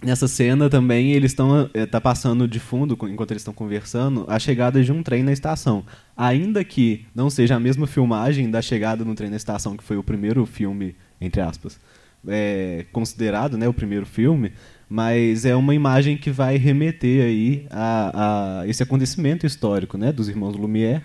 nessa 0.02 0.26
cena 0.26 0.68
também 0.68 1.12
eles 1.12 1.30
estão 1.32 1.70
é, 1.72 1.86
tá 1.86 2.00
passando 2.00 2.48
de 2.48 2.58
fundo 2.58 2.98
enquanto 3.08 3.30
eles 3.30 3.42
estão 3.42 3.54
conversando 3.54 4.24
a 4.28 4.38
chegada 4.38 4.82
de 4.82 4.90
um 4.90 5.02
trem 5.02 5.22
na 5.22 5.32
estação 5.32 5.84
ainda 6.16 6.64
que 6.64 7.06
não 7.14 7.30
seja 7.30 7.56
a 7.56 7.60
mesma 7.60 7.86
filmagem 7.86 8.50
da 8.50 8.60
chegada 8.60 9.04
no 9.04 9.14
trem 9.14 9.30
na 9.30 9.36
estação 9.36 9.76
que 9.76 9.84
foi 9.84 9.96
o 9.96 10.02
primeiro 10.02 10.44
filme 10.44 10.96
entre 11.20 11.40
aspas 11.40 11.78
é, 12.26 12.86
considerado 12.92 13.56
né, 13.56 13.68
o 13.68 13.74
primeiro 13.74 14.06
filme, 14.06 14.52
mas 14.88 15.44
é 15.44 15.54
uma 15.56 15.74
imagem 15.74 16.16
que 16.16 16.30
vai 16.30 16.56
remeter 16.56 17.24
aí 17.24 17.66
a, 17.70 18.60
a 18.60 18.68
esse 18.68 18.82
acontecimento 18.82 19.46
histórico 19.46 19.96
né, 19.96 20.12
dos 20.12 20.28
irmãos 20.28 20.56
Lumière. 20.56 21.02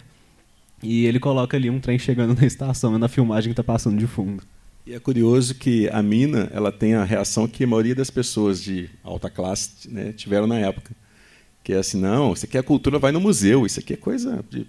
E 0.83 1.05
ele 1.05 1.19
coloca 1.19 1.57
ali 1.57 1.69
um 1.69 1.79
trem 1.79 1.97
chegando 1.97 2.35
na 2.39 2.45
estação, 2.45 2.97
na 2.99 3.07
filmagem 3.07 3.49
que 3.49 3.59
está 3.59 3.63
passando 3.63 3.97
de 3.97 4.05
fundo. 4.05 4.43
E 4.87 4.93
é 4.93 4.99
curioso 4.99 5.55
que 5.55 5.89
a 5.89 6.01
mina 6.01 6.49
ela 6.53 6.71
tem 6.71 6.93
a 6.93 7.03
reação 7.03 7.45
que 7.45 7.65
a 7.65 7.67
maioria 7.67 7.93
das 7.93 8.09
pessoas 8.09 8.63
de 8.63 8.89
alta 9.03 9.29
classe 9.29 9.89
né, 9.89 10.13
tiveram 10.13 10.47
na 10.47 10.57
época. 10.57 10.95
Que 11.61 11.73
é 11.73 11.77
assim, 11.77 11.99
não, 11.99 12.31
isso 12.31 12.45
aqui 12.45 12.55
é 12.55 12.61
a 12.61 12.63
cultura, 12.63 12.97
vai 12.97 13.11
no 13.11 13.19
museu, 13.19 13.65
isso 13.65 13.81
aqui 13.81 13.93
é 13.93 13.97
coisa 13.97 14.45
de 14.49 14.65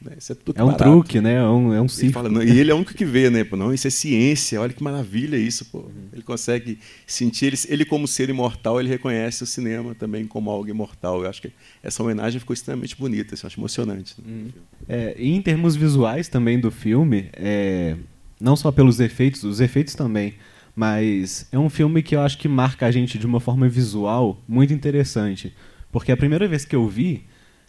né? 0.00 0.12
Isso 0.16 0.32
é, 0.32 0.34
tudo 0.34 0.58
é 0.60 0.62
um 0.62 0.74
truque, 0.74 1.20
né? 1.20 1.34
É 1.34 1.44
um, 1.44 1.74
é 1.74 1.80
um 1.80 1.88
ciclo. 1.88 2.12
Fala, 2.12 2.28
não, 2.28 2.42
e 2.42 2.58
ele 2.58 2.70
é 2.70 2.74
o 2.74 2.76
único 2.76 2.94
que 2.94 3.04
vê, 3.04 3.28
né? 3.30 3.44
Não, 3.52 3.74
isso 3.74 3.86
é 3.86 3.90
ciência, 3.90 4.60
olha 4.60 4.72
que 4.72 4.82
maravilha 4.82 5.36
isso, 5.36 5.64
pô. 5.64 5.78
Uhum. 5.78 6.08
Ele 6.12 6.22
consegue 6.22 6.78
sentir, 7.06 7.46
ele, 7.46 7.56
ele 7.68 7.84
como 7.84 8.06
ser 8.06 8.28
imortal, 8.28 8.78
ele 8.78 8.88
reconhece 8.88 9.42
o 9.42 9.46
cinema 9.46 9.94
também 9.94 10.26
como 10.26 10.50
algo 10.50 10.68
imortal. 10.68 11.22
Eu 11.22 11.28
acho 11.28 11.42
que 11.42 11.52
essa 11.82 12.02
homenagem 12.02 12.38
ficou 12.38 12.54
extremamente 12.54 12.96
bonita, 12.96 13.34
assim, 13.34 13.44
eu 13.44 13.48
acho 13.48 13.58
emocionante. 13.58 14.14
Né? 14.18 14.24
Uhum. 14.28 14.48
É, 14.88 15.14
em 15.18 15.42
termos 15.42 15.74
visuais 15.74 16.28
também 16.28 16.60
do 16.60 16.70
filme, 16.70 17.28
é, 17.32 17.96
não 18.40 18.56
só 18.56 18.70
pelos 18.70 19.00
efeitos, 19.00 19.44
os 19.44 19.60
efeitos 19.60 19.94
também, 19.94 20.34
mas 20.74 21.48
é 21.50 21.58
um 21.58 21.68
filme 21.68 22.02
que 22.02 22.14
eu 22.14 22.20
acho 22.20 22.38
que 22.38 22.48
marca 22.48 22.86
a 22.86 22.90
gente 22.90 23.18
de 23.18 23.26
uma 23.26 23.40
forma 23.40 23.68
visual 23.68 24.40
muito 24.46 24.72
interessante. 24.72 25.52
Porque 25.90 26.12
a 26.12 26.16
primeira 26.16 26.46
vez 26.46 26.64
que 26.64 26.76
eu 26.76 26.86
vi, 26.86 27.24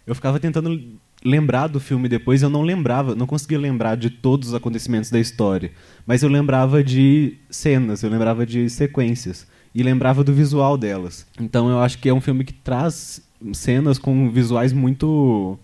eu 0.05 0.13
ficava 0.13 0.39
tentando 0.39 0.79
lembrar 1.23 1.67
do 1.67 1.79
filme 1.79 2.07
depois, 2.07 2.41
eu 2.41 2.49
não 2.49 2.61
lembrava, 2.61 3.15
não 3.15 3.25
conseguia 3.25 3.59
lembrar 3.59 3.95
de 3.95 4.09
todos 4.09 4.49
os 4.49 4.53
acontecimentos 4.53 5.09
da 5.09 5.19
história, 5.19 5.71
mas 6.05 6.23
eu 6.23 6.29
lembrava 6.29 6.83
de 6.83 7.37
cenas, 7.49 8.03
eu 8.03 8.09
lembrava 8.09 8.45
de 8.45 8.69
sequências 8.69 9.47
e 9.73 9.83
lembrava 9.83 10.23
do 10.23 10.33
visual 10.33 10.77
delas. 10.77 11.25
Então 11.39 11.69
eu 11.69 11.79
acho 11.79 11.97
que 11.99 12.09
é 12.09 12.13
um 12.13 12.21
filme 12.21 12.43
que 12.43 12.53
traz 12.53 13.21
cenas 13.53 13.97
com 13.97 14.29
visuais 14.29 14.73
muito 14.73 15.57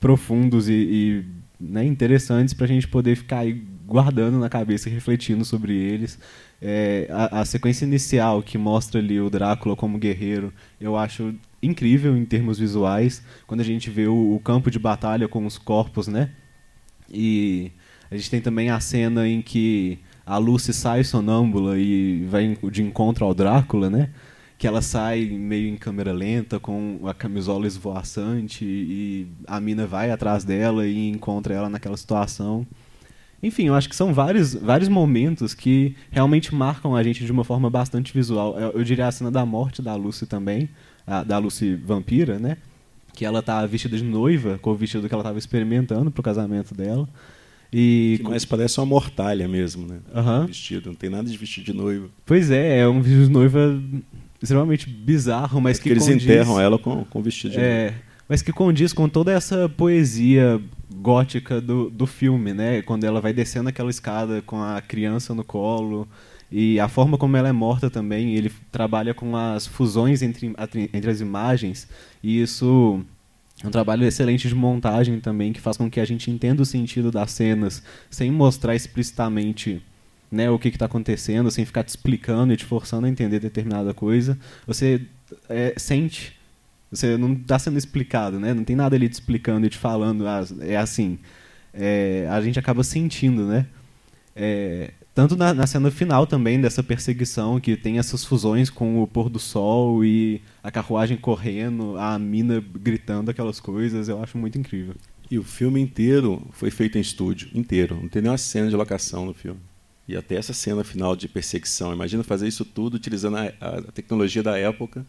profundos 0.00 0.68
e, 0.68 0.72
e 0.72 1.24
né, 1.60 1.84
interessantes 1.84 2.54
para 2.54 2.64
a 2.64 2.68
gente 2.68 2.86
poder 2.86 3.16
ficar 3.16 3.40
aí 3.40 3.62
guardando 3.88 4.38
na 4.38 4.50
cabeça 4.50 4.90
e 4.90 4.92
refletindo 4.92 5.44
sobre 5.46 5.74
eles. 5.74 6.18
É, 6.60 7.08
a, 7.10 7.40
a, 7.40 7.44
sequência 7.46 7.86
inicial 7.86 8.42
que 8.42 8.58
mostra 8.58 9.00
ali 9.00 9.18
o 9.18 9.30
Drácula 9.30 9.74
como 9.74 9.96
guerreiro, 9.98 10.52
eu 10.78 10.94
acho 10.94 11.34
incrível 11.62 12.14
em 12.14 12.24
termos 12.26 12.58
visuais, 12.58 13.22
quando 13.46 13.60
a 13.60 13.64
gente 13.64 13.88
vê 13.88 14.06
o, 14.06 14.34
o, 14.34 14.40
campo 14.40 14.70
de 14.70 14.78
batalha 14.78 15.26
com 15.26 15.46
os 15.46 15.56
corpos, 15.56 16.06
né? 16.06 16.30
E 17.10 17.72
a 18.10 18.16
gente 18.16 18.30
tem 18.30 18.42
também 18.42 18.68
a 18.68 18.78
cena 18.78 19.26
em 19.26 19.40
que 19.40 19.98
a 20.26 20.36
Lucy 20.36 20.74
sai 20.74 21.02
sonâmbula 21.02 21.78
e 21.78 22.24
vai 22.26 22.58
de 22.70 22.82
encontro 22.82 23.24
ao 23.24 23.32
Drácula, 23.32 23.88
né? 23.88 24.10
Que 24.58 24.66
ela 24.66 24.82
sai 24.82 25.24
meio 25.24 25.66
em 25.68 25.76
câmera 25.76 26.12
lenta, 26.12 26.60
com 26.60 27.00
a 27.06 27.14
camisola 27.14 27.66
esvoaçante, 27.66 28.64
e 28.66 29.28
a 29.46 29.58
mina 29.60 29.86
vai 29.86 30.10
atrás 30.10 30.44
dela 30.44 30.86
e 30.86 31.08
encontra 31.08 31.54
ela 31.54 31.70
naquela 31.70 31.96
situação. 31.96 32.66
Enfim, 33.42 33.68
eu 33.68 33.74
acho 33.74 33.88
que 33.88 33.94
são 33.94 34.12
vários, 34.12 34.54
vários 34.54 34.88
momentos 34.88 35.54
que 35.54 35.94
realmente 36.10 36.54
marcam 36.54 36.96
a 36.96 37.02
gente 37.02 37.24
de 37.24 37.30
uma 37.30 37.44
forma 37.44 37.70
bastante 37.70 38.12
visual. 38.12 38.58
Eu, 38.58 38.72
eu 38.72 38.84
diria 38.84 39.06
a 39.06 39.12
cena 39.12 39.30
da 39.30 39.46
morte 39.46 39.80
da 39.80 39.94
Lucy 39.94 40.26
também, 40.26 40.68
a, 41.06 41.22
da 41.22 41.38
Lucy 41.38 41.76
vampira, 41.76 42.38
né? 42.38 42.56
Que 43.12 43.24
ela 43.24 43.40
tá 43.40 43.64
vestida 43.64 43.96
de 43.96 44.02
noiva, 44.02 44.58
com 44.58 44.70
o 44.70 44.74
vestido 44.74 45.08
que 45.08 45.14
ela 45.14 45.22
estava 45.22 45.38
experimentando 45.38 46.10
pro 46.10 46.22
casamento 46.22 46.74
dela. 46.74 47.08
E 47.72 48.18
que 48.22 48.28
mais 48.28 48.44
parece 48.44 48.80
uma 48.80 48.86
mortalha 48.86 49.46
mesmo, 49.46 49.86
né? 49.86 49.98
Uhum. 50.14 50.46
Vestido, 50.46 50.88
não 50.88 50.96
tem 50.96 51.10
nada 51.10 51.28
de 51.28 51.36
vestido 51.36 51.64
de 51.64 51.72
noiva. 51.72 52.08
Pois 52.24 52.50
é, 52.50 52.80
é 52.80 52.88
um 52.88 53.00
vestido 53.00 53.26
de 53.26 53.30
noiva 53.30 53.80
extremamente 54.42 54.88
bizarro, 54.88 55.60
mas 55.60 55.78
é 55.78 55.82
que 55.82 55.88
eles 55.90 56.04
condiz... 56.04 56.24
enterram 56.24 56.60
ela 56.60 56.78
com, 56.78 57.04
com 57.04 57.22
vestido 57.22 57.52
de 57.52 57.60
é, 57.60 57.82
noiva. 57.84 57.96
Mas 58.28 58.42
que 58.42 58.52
condiz 58.52 58.92
com 58.92 59.08
toda 59.08 59.32
essa 59.32 59.68
poesia 59.68 60.60
gótica 60.94 61.60
do, 61.60 61.90
do 61.90 62.06
filme, 62.06 62.52
né? 62.52 62.82
Quando 62.82 63.04
ela 63.04 63.20
vai 63.20 63.32
descendo 63.32 63.68
aquela 63.68 63.90
escada 63.90 64.42
com 64.42 64.62
a 64.62 64.80
criança 64.80 65.34
no 65.34 65.44
colo 65.44 66.08
e 66.50 66.80
a 66.80 66.88
forma 66.88 67.18
como 67.18 67.36
ela 67.36 67.48
é 67.48 67.52
morta 67.52 67.90
também, 67.90 68.34
ele 68.34 68.50
trabalha 68.72 69.12
com 69.12 69.36
as 69.36 69.66
fusões 69.66 70.22
entre, 70.22 70.54
entre 70.92 71.10
as 71.10 71.20
imagens, 71.20 71.86
e 72.22 72.40
isso 72.40 73.04
é 73.62 73.66
um 73.66 73.70
trabalho 73.70 74.06
excelente 74.06 74.48
de 74.48 74.54
montagem 74.54 75.20
também, 75.20 75.52
que 75.52 75.60
faz 75.60 75.76
com 75.76 75.90
que 75.90 76.00
a 76.00 76.04
gente 76.04 76.30
entenda 76.30 76.62
o 76.62 76.66
sentido 76.66 77.10
das 77.10 77.32
cenas, 77.32 77.82
sem 78.08 78.30
mostrar 78.30 78.74
explicitamente 78.76 79.82
né, 80.30 80.48
o 80.48 80.58
que 80.58 80.68
está 80.68 80.86
acontecendo, 80.86 81.50
sem 81.50 81.64
ficar 81.64 81.82
te 81.82 81.88
explicando 81.88 82.52
e 82.52 82.56
te 82.56 82.64
forçando 82.64 83.06
a 83.06 83.10
entender 83.10 83.40
determinada 83.40 83.92
coisa. 83.92 84.38
Você 84.66 85.02
é, 85.48 85.74
sente, 85.76 86.37
você 86.90 87.16
não 87.16 87.32
está 87.32 87.58
sendo 87.58 87.78
explicado, 87.78 88.38
né? 88.38 88.54
não 88.54 88.64
tem 88.64 88.76
nada 88.76 88.96
ali 88.96 89.08
te 89.08 89.14
explicando 89.14 89.66
e 89.66 89.70
te 89.70 89.78
falando, 89.78 90.26
ah, 90.26 90.44
é 90.60 90.76
assim. 90.76 91.18
É, 91.72 92.26
a 92.30 92.40
gente 92.40 92.58
acaba 92.58 92.82
sentindo, 92.82 93.46
né? 93.46 93.66
É, 94.34 94.92
tanto 95.14 95.36
na, 95.36 95.52
na, 95.52 95.66
cena 95.66 95.90
final 95.90 96.26
também 96.26 96.60
dessa 96.60 96.82
perseguição, 96.82 97.58
que 97.58 97.76
tem 97.76 97.98
essas 97.98 98.24
fusões 98.24 98.70
com 98.70 99.02
o 99.02 99.06
pôr 99.06 99.28
do 99.28 99.38
sol 99.38 100.04
e 100.04 100.40
a 100.62 100.70
carruagem 100.70 101.16
correndo, 101.16 101.96
a 101.98 102.18
mina 102.18 102.60
gritando 102.60 103.30
aquelas 103.30 103.58
coisas, 103.58 104.08
eu 104.08 104.22
acho 104.22 104.38
muito 104.38 104.56
incrível. 104.56 104.94
E 105.30 105.38
o 105.38 105.42
filme 105.42 105.80
inteiro 105.80 106.46
foi 106.52 106.70
feito 106.70 106.96
em 106.96 107.00
estúdio, 107.00 107.50
inteiro. 107.52 107.98
Não 108.00 108.08
tem 108.08 108.22
nenhuma 108.22 108.38
cena 108.38 108.70
de 108.70 108.76
locação 108.76 109.26
no 109.26 109.34
filme. 109.34 109.60
E 110.06 110.16
até 110.16 110.36
essa 110.36 110.54
cena 110.54 110.82
final 110.82 111.14
de 111.14 111.28
perseguição. 111.28 111.92
Imagina 111.92 112.22
fazer 112.24 112.48
isso 112.48 112.64
tudo 112.64 112.94
utilizando 112.94 113.36
a, 113.36 113.46
a 113.60 113.82
tecnologia 113.92 114.42
da 114.42 114.56
época, 114.56 115.04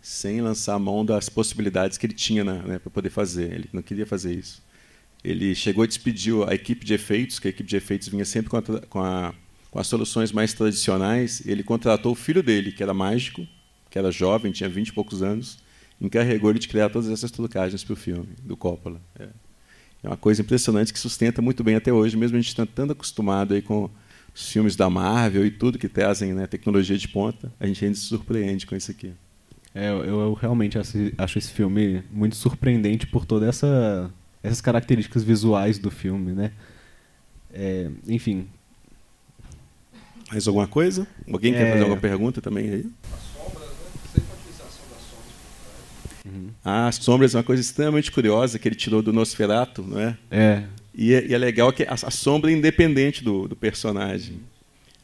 sem 0.00 0.40
lançar 0.40 0.74
a 0.74 0.78
mão 0.78 1.04
das 1.04 1.28
possibilidades 1.28 1.98
que 1.98 2.06
ele 2.06 2.14
tinha 2.14 2.44
né, 2.44 2.78
para 2.78 2.90
poder 2.90 3.10
fazer. 3.10 3.52
Ele 3.52 3.68
não 3.72 3.82
queria 3.82 4.06
fazer 4.06 4.34
isso. 4.34 4.62
Ele 5.22 5.54
chegou 5.54 5.84
e 5.84 5.88
despediu 5.88 6.48
a 6.48 6.54
equipe 6.54 6.84
de 6.84 6.94
efeitos, 6.94 7.38
que 7.38 7.48
a 7.48 7.50
equipe 7.50 7.68
de 7.68 7.76
efeitos 7.76 8.08
vinha 8.08 8.24
sempre 8.24 8.50
com 8.50 8.56
a, 8.56 8.62
com 8.62 9.00
a 9.00 9.34
com 9.70 9.78
as 9.78 9.86
soluções 9.86 10.32
mais 10.32 10.52
tradicionais, 10.52 11.42
ele 11.46 11.62
contratou 11.62 12.12
o 12.12 12.14
filho 12.14 12.42
dele, 12.42 12.72
que 12.72 12.82
era 12.82 12.94
mágico, 12.94 13.46
que 13.90 13.98
era 13.98 14.10
jovem, 14.10 14.52
tinha 14.52 14.68
20 14.68 14.88
e 14.88 14.92
poucos 14.92 15.22
anos, 15.22 15.58
encarregou 16.00 16.50
ele 16.50 16.58
de 16.58 16.68
criar 16.68 16.88
todas 16.88 17.10
essas 17.10 17.30
trucagens 17.30 17.84
para 17.84 17.92
o 17.92 17.96
filme, 17.96 18.28
do 18.42 18.56
Coppola. 18.56 19.00
É. 19.18 19.28
é. 20.04 20.08
uma 20.08 20.16
coisa 20.16 20.42
impressionante 20.42 20.92
que 20.92 20.98
sustenta 20.98 21.42
muito 21.42 21.62
bem 21.62 21.74
até 21.74 21.92
hoje, 21.92 22.16
mesmo 22.16 22.36
a 22.36 22.40
gente 22.40 22.48
estando 22.48 22.68
tanto 22.68 22.92
acostumado 22.92 23.54
aí 23.54 23.62
com 23.62 23.90
os 24.34 24.48
filmes 24.50 24.76
da 24.76 24.88
Marvel 24.88 25.44
e 25.44 25.50
tudo 25.50 25.78
que 25.78 25.88
trazem 25.88 26.32
né, 26.32 26.46
tecnologia 26.46 26.96
de 26.96 27.08
ponta, 27.08 27.52
a 27.58 27.66
gente 27.66 27.84
ainda 27.84 27.96
se 27.96 28.04
surpreende 28.04 28.66
com 28.66 28.74
isso 28.74 28.90
aqui. 28.90 29.12
É, 29.74 29.90
eu, 29.90 30.04
eu 30.04 30.32
realmente 30.34 30.78
acho, 30.78 30.96
acho, 31.16 31.38
esse 31.38 31.52
filme 31.52 32.02
muito 32.10 32.34
surpreendente 32.36 33.06
por 33.06 33.24
todas 33.24 33.48
essa, 33.50 34.10
essas 34.42 34.60
características 34.60 35.22
visuais 35.22 35.78
do 35.78 35.90
filme, 35.90 36.32
né? 36.32 36.52
É, 37.52 37.90
enfim, 38.06 38.46
Mais 40.30 40.46
alguma 40.46 40.66
coisa? 40.66 41.06
Alguém 41.32 41.52
quer 41.54 41.66
É. 41.66 41.70
fazer 41.70 41.82
alguma 41.84 42.00
pergunta 42.00 42.40
também 42.42 42.70
aí? 42.70 42.86
Uhum. 46.26 46.50
Ah, 46.64 46.88
as 46.88 46.96
sombras 46.96 47.34
é 47.34 47.38
uma 47.38 47.44
coisa 47.44 47.62
extremamente 47.62 48.10
curiosa 48.12 48.58
que 48.58 48.68
ele 48.68 48.74
tirou 48.74 49.00
do 49.02 49.12
Nosferatu, 49.12 49.82
não 49.82 49.98
é? 49.98 50.16
É. 50.30 50.64
E 50.94 51.14
é, 51.14 51.26
e 51.26 51.34
é 51.34 51.38
legal 51.38 51.72
que 51.72 51.84
a, 51.84 51.92
a 51.94 52.10
sombra 52.10 52.50
é 52.50 52.54
independente 52.54 53.22
do, 53.24 53.48
do 53.48 53.56
personagem. 53.56 54.40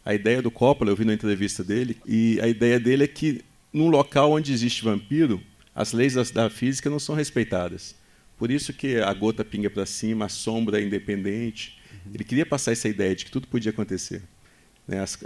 A 0.05 0.13
ideia 0.15 0.43
do 0.43 0.51
Coppola, 0.51 0.91
eu 0.91 0.97
vi 0.97 1.05
na 1.05 1.15
entrevista 1.15 1.65
dele, 1.65 1.97
e 2.07 2.39
a 2.43 2.47
ideia 2.49 2.79
dele 2.79 3.05
é 3.05 3.07
que 3.07 3.41
num 3.75 3.89
local 3.91 4.31
onde 4.33 4.53
existe 4.53 4.85
vampiro, 4.85 5.43
as 5.75 5.93
leis 5.93 6.15
da, 6.31 6.49
física 6.49 6.89
não 6.89 7.01
são 7.01 7.15
respeitadas. 7.15 7.97
Por 8.39 8.51
isso 8.51 8.73
que 8.73 8.97
a 8.99 9.13
gota 9.13 9.45
pinga 9.45 9.69
para 9.69 9.85
cima, 9.85 10.27
a 10.27 10.29
sombra 10.29 10.81
é 10.81 10.85
independente. 10.85 11.79
Ele 12.13 12.23
queria 12.23 12.47
passar 12.47 12.71
essa 12.73 12.89
ideia 12.89 13.15
de 13.15 13.25
que 13.25 13.31
tudo 13.31 13.49
podia 13.49 13.71
acontecer. 13.71 14.23
né? 14.87 15.01
As, 15.01 15.19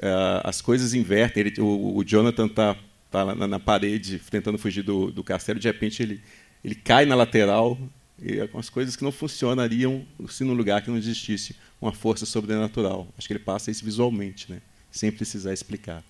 as 0.44 0.62
coisas 0.62 0.94
invertem. 0.94 1.42
Ele- 1.46 1.61
o, 1.61 1.96
o 1.98 2.04
Jonathan 2.04 2.46
está 2.46 2.76
tá 3.11 3.34
na, 3.34 3.46
na 3.46 3.61
parede 3.61 4.20
tentando 4.30 4.56
fugir 4.58 4.82
do, 4.82 5.11
do 5.11 5.22
castelo, 5.22 5.58
de 5.58 5.68
repente 5.68 6.02
ele, 6.02 6.20
ele 6.64 6.74
cai 6.74 7.04
na 7.04 7.14
lateral. 7.14 7.78
E 8.20 8.40
algumas 8.40 8.68
coisas 8.68 8.96
que 8.96 9.04
não 9.04 9.12
funcionariam 9.12 10.04
se 10.28 10.42
num 10.42 10.54
lugar 10.54 10.82
que 10.82 10.90
não 10.90 10.96
existisse 10.96 11.54
uma 11.80 11.92
força 11.92 12.26
sobrenatural. 12.26 13.06
Acho 13.16 13.26
que 13.28 13.32
ele 13.32 13.38
passa 13.40 13.70
isso 13.70 13.84
visualmente, 13.84 14.50
né? 14.50 14.61
sem 14.90 15.12
precisar 15.12 15.52
explicar. 15.52 16.02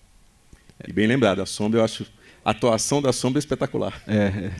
E 0.87 0.93
bem 0.93 1.05
lembrado, 1.05 1.41
a 1.41 1.45
sombra, 1.45 1.81
eu 1.81 1.83
acho. 1.83 2.05
Atuação 2.49 3.01
da 3.01 3.11
sombra 3.13 3.37
é 3.39 3.41
espetacular. 3.41 4.01
É. 4.07 4.51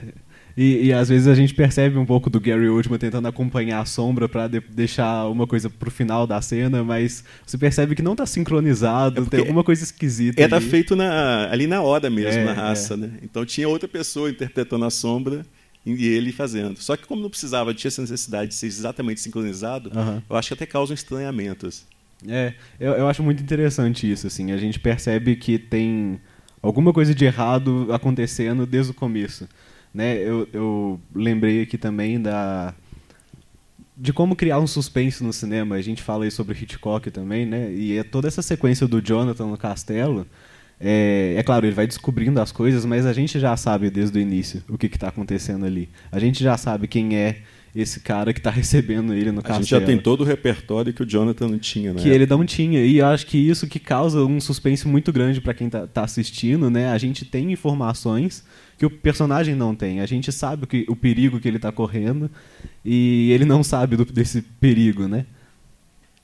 E, 0.58 0.88
e 0.88 0.94
às 0.94 1.08
vezes 1.08 1.28
a 1.28 1.36
gente 1.36 1.54
percebe 1.54 1.98
um 1.98 2.06
pouco 2.06 2.30
do 2.30 2.40
Gary 2.40 2.68
Oldman 2.68 2.98
tentando 3.00 3.28
acompanhar 3.28 3.80
a 3.82 3.86
sombra 3.86 4.28
pra 4.28 4.48
de- 4.48 4.60
deixar 4.60 5.28
uma 5.30 5.48
coisa 5.48 5.70
pro 5.70 5.90
final 5.90 6.28
da 6.28 6.42
cena, 6.42 6.84
mas 6.84 7.24
você 7.46 7.58
percebe 7.58 7.96
que 7.96 8.02
não 8.02 8.16
tá 8.16 8.26
sincronizado, 8.26 9.22
É 9.22 9.26
tem 9.26 9.40
alguma 9.40 9.64
coisa 9.64 9.84
esquisita. 9.84 10.42
Era 10.42 10.58
ali. 10.58 10.66
feito 10.66 10.96
na- 10.96 11.48
ali 11.50 11.66
na 11.66 11.82
hora 11.82 12.10
mesmo, 12.10 12.42
É, 12.42 12.46
na 12.46 12.54
raça. 12.54 12.98
Né? 12.98 13.12
Então 13.24 13.46
tinha 13.46 13.70
outra 13.70 13.88
pessoa 13.88 14.30
interpretando 14.30 14.84
a 14.84 14.90
sombra 14.90 15.46
e 15.86 16.08
ele 16.08 16.32
fazendo. 16.34 16.78
Só 16.82 16.98
que 16.98 17.06
como 17.06 17.22
não 17.22 17.30
precisava, 17.30 17.74
tinha 17.74 17.88
essa 17.90 18.02
necessidade 18.02 18.50
de 18.50 18.56
ser 18.56 18.68
exatamente 18.68 19.22
sincronizado, 19.22 19.92
eu 20.30 20.36
acho 20.36 20.50
que 20.50 20.54
até 20.56 20.66
causa 20.66 20.92
um 20.92 20.96
estranhamento. 20.96 21.68
assim. 21.68 21.84
É, 22.28 22.54
eu, 22.78 22.94
eu 22.94 23.08
acho 23.08 23.24
muito 23.24 23.42
interessante 23.42 24.12
isso, 24.12 24.28
assim. 24.28 24.52
A 24.52 24.58
gente 24.58 24.78
percebe 24.78 25.38
que 25.38 25.58
tem 25.58 26.20
alguma 26.62 26.94
coisa 26.94 27.14
de 27.14 27.26
errado 27.26 27.88
acontecendo 27.92 28.66
desde 28.66 28.92
o 28.92 28.96
começo. 28.96 29.48
Né? 29.94 30.18
Eu, 30.18 30.48
eu 30.54 31.00
lembrei 31.14 31.62
aqui 31.62 31.78
também 31.78 32.22
da 32.22 32.74
de 34.00 34.14
como 34.14 34.34
criar 34.34 34.60
um 34.60 34.68
suspense 34.68 35.22
no 35.24 35.34
cinema. 35.34 35.76
A 35.76 35.82
gente 35.82 36.02
fala 36.02 36.24
aí 36.24 36.32
sobre 36.32 36.58
Hitchcock 36.58 37.12
também, 37.12 37.46
né? 37.46 37.70
E 37.74 37.98
é 37.98 38.04
toda 38.04 38.30
essa 38.30 38.42
sequência 38.42 38.88
do 38.88 39.02
Jonathan 39.02 39.48
no 39.48 39.58
castelo. 39.58 40.26
É, 40.80 41.36
é 41.38 41.44
claro, 41.44 41.66
ele 41.66 41.76
vai 41.76 41.86
descobrindo 41.86 42.40
as 42.40 42.54
coisas, 42.54 42.86
mas 42.86 43.06
a 43.06 43.12
gente 43.12 43.38
já 43.38 43.58
sabe 43.58 43.90
desde 43.90 44.18
o 44.18 44.22
início 44.22 44.64
o 44.70 44.78
que 44.78 44.88
está 44.88 45.10
acontecendo 45.10 45.66
ali. 45.66 45.90
A 46.10 46.18
gente 46.18 46.42
já 46.42 46.56
sabe 46.56 46.88
quem 46.88 47.18
é 47.18 47.42
esse 47.76 48.00
cara 48.00 48.34
que 48.34 48.40
está 48.40 48.50
recebendo 48.50 49.14
ele 49.14 49.32
no 49.32 49.40
A 49.40 49.44
castelo 49.44 49.62
gente 49.64 49.70
já 49.70 49.82
tem 49.82 49.98
todo 49.98 50.22
o 50.22 50.24
repertório 50.24 50.92
que 50.94 51.04
o 51.04 51.06
Jonathan 51.06 51.48
não 51.50 51.60
tinha, 51.60 51.94
né? 51.94 52.02
que 52.02 52.10
ele 52.10 52.26
não 52.26 52.46
tinha. 52.46 52.84
E 52.84 52.98
eu 52.98 53.06
acho 53.06 53.26
que 53.28 53.38
isso 53.38 53.68
que 53.68 53.80
causa 53.80 54.24
um 54.26 54.40
suspense 54.42 54.88
muito 54.88 55.12
grande 55.14 55.40
para 55.40 55.54
quem 55.54 55.70
tá, 55.70 55.86
tá 55.86 56.04
assistindo, 56.04 56.70
né? 56.70 56.90
A 56.92 56.98
gente 56.98 57.26
tem 57.26 57.52
informações 57.52 58.44
que 58.78 58.86
o 58.86 58.90
personagem 58.90 59.56
não 59.56 59.76
tem. 59.76 60.00
A 60.00 60.06
gente 60.06 60.32
sabe 60.32 60.64
o, 60.64 60.68
que, 60.68 60.86
o 60.88 60.96
perigo 60.96 61.40
que 61.40 61.48
ele 61.48 61.60
tá 61.60 61.72
correndo 61.72 62.30
e 62.84 63.32
ele 63.32 63.46
não 63.46 63.64
sabe 63.64 63.96
do- 63.96 64.06
desse 64.06 64.42
perigo, 64.42 65.08
né? 65.08 65.26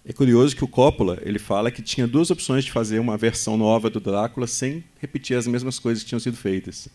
É 0.08 0.14
curioso 0.14 0.56
que 0.56 0.64
o 0.64 0.68
Coppola 0.68 1.18
ele 1.24 1.40
fala 1.40 1.72
que 1.72 1.82
tinha 1.82 2.06
duas 2.08 2.30
opções 2.30 2.64
de 2.64 2.72
fazer 2.72 3.00
uma 3.00 3.18
versão 3.18 3.58
nova 3.58 3.90
do 3.90 4.00
Drácula 4.00 4.46
sem 4.46 4.84
repetir 5.02 5.36
as 5.36 5.48
mesmas 5.48 5.80
coisas 5.80 6.04
que 6.04 6.10
tinham 6.10 6.20
sido 6.20 6.38
feitas. 6.38 6.88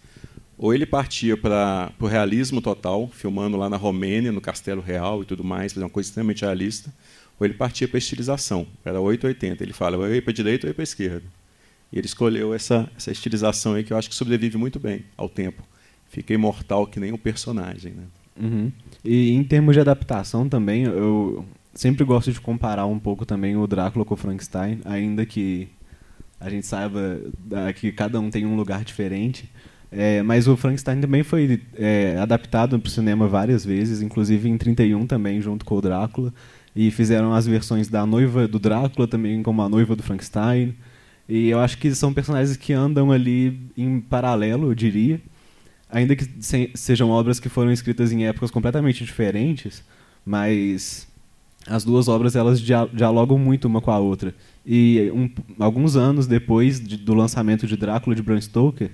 Ou 0.61 0.75
ele 0.75 0.85
partia 0.85 1.39
para 1.39 1.91
o 1.99 2.07
realismo 2.07 2.61
total, 2.61 3.09
filmando 3.09 3.57
lá 3.57 3.71
na 3.71 3.79
Romênia, 3.79 4.31
no 4.31 4.43
Castelo 4.43 4.83
Real 4.83 5.23
e 5.23 5.25
tudo 5.25 5.43
mais, 5.43 5.73
fazer 5.73 5.85
uma 5.85 5.91
coisa 5.91 6.11
extremamente 6.11 6.43
realista, 6.43 6.93
ou 7.39 7.47
ele 7.47 7.55
partia 7.55 7.89
para 7.89 7.97
a 7.97 7.99
estilização, 7.99 8.67
era 8.85 9.01
880. 9.01 9.65
Ele 9.65 9.73
fala, 9.73 9.97
ou 9.97 10.07
ia 10.07 10.21
para 10.21 10.33
a 10.33 10.35
direita 10.35 10.67
ou 10.67 10.69
ia 10.69 10.75
para 10.75 10.83
a 10.83 10.85
esquerda. 10.85 11.23
E 11.91 11.99
ele 11.99 12.07
escolheu 12.07 12.53
essa, 12.53 12.91
essa 12.95 13.11
estilização 13.11 13.73
aí 13.73 13.83
que 13.83 13.91
eu 13.91 13.97
acho 13.97 14.11
que 14.11 14.15
sobrevive 14.15 14.59
muito 14.59 14.79
bem 14.79 15.03
ao 15.17 15.31
tempo. 15.31 15.63
Fica 16.11 16.35
imortal 16.35 16.87
que 16.87 17.01
nem 17.01 17.11
o 17.11 17.17
personagem. 17.17 17.95
Né? 17.95 18.05
Uhum. 18.39 18.71
E 19.03 19.31
em 19.31 19.43
termos 19.43 19.75
de 19.75 19.81
adaptação 19.81 20.47
também, 20.47 20.83
eu 20.83 21.43
sempre 21.73 22.05
gosto 22.05 22.31
de 22.31 22.39
comparar 22.39 22.85
um 22.85 22.99
pouco 22.99 23.25
também 23.25 23.57
o 23.57 23.67
Drácula 23.67 24.05
com 24.05 24.13
o 24.13 24.17
Frankenstein, 24.17 24.83
ainda 24.85 25.25
que 25.25 25.69
a 26.39 26.51
gente 26.51 26.67
saiba 26.67 27.19
ah, 27.51 27.73
que 27.73 27.91
cada 27.93 28.21
um 28.21 28.29
tem 28.29 28.45
um 28.45 28.57
lugar 28.57 28.85
diferente. 28.85 29.49
É, 29.93 30.23
mas 30.23 30.47
o 30.47 30.57
Frankenstein 30.57 31.01
também 31.01 31.23
foi 31.25 31.61
é, 31.77 32.17
adaptado 32.21 32.79
para 32.79 32.87
o 32.89 32.91
cinema 32.91 33.27
várias 33.27 33.65
vezes, 33.65 34.01
inclusive 34.03 34.49
em 34.49 34.57
31 34.57 35.05
também, 35.07 35.41
junto 35.41 35.65
com 35.65 35.77
o 35.77 35.81
Drácula. 35.81 36.33
E 36.77 36.91
fizeram 36.93 37.33
as 37.35 37.47
versões 37.47 37.89
da 37.89 38.07
noiva 38.07 38.47
do 38.47 38.59
Drácula 38.61 39.09
também 39.09 39.43
como 39.43 39.61
a 39.63 39.69
noiva 39.69 39.97
do 39.97 40.03
Frankenstein. 40.03 40.75
E 41.29 41.49
eu 41.49 41.59
acho 41.59 41.79
que 41.79 41.93
são 41.95 42.13
personagens 42.15 42.57
que 42.57 42.73
andam 42.73 43.11
ali 43.11 43.59
em 43.77 44.01
paralelo, 44.01 44.69
eu 44.71 44.75
diria. 44.75 45.21
Ainda 45.91 46.15
que 46.15 46.25
se- 46.41 46.71
sejam 46.75 47.11
obras 47.11 47.41
que 47.41 47.49
foram 47.49 47.73
escritas 47.73 48.13
em 48.13 48.25
épocas 48.27 48.51
completamente 48.53 49.05
diferentes, 49.05 49.83
mas 50.25 51.09
as 51.67 51.85
duas 51.85 52.07
obras 52.07 52.37
elas 52.37 52.61
dia- 52.61 52.89
dialogam 52.93 53.37
muito 53.39 53.65
uma 53.67 53.81
com 53.81 53.91
a 53.91 53.99
outra. 53.99 54.33
E 54.65 55.11
um- 55.13 55.29
alguns 55.59 55.97
anos 55.97 56.29
depois 56.29 56.81
de- 56.81 56.97
do 56.97 57.13
lançamento 57.15 57.67
de 57.67 57.77
Drácula 57.77 58.15
de 58.15 58.23
Bram 58.23 58.41
Stoker, 58.41 58.91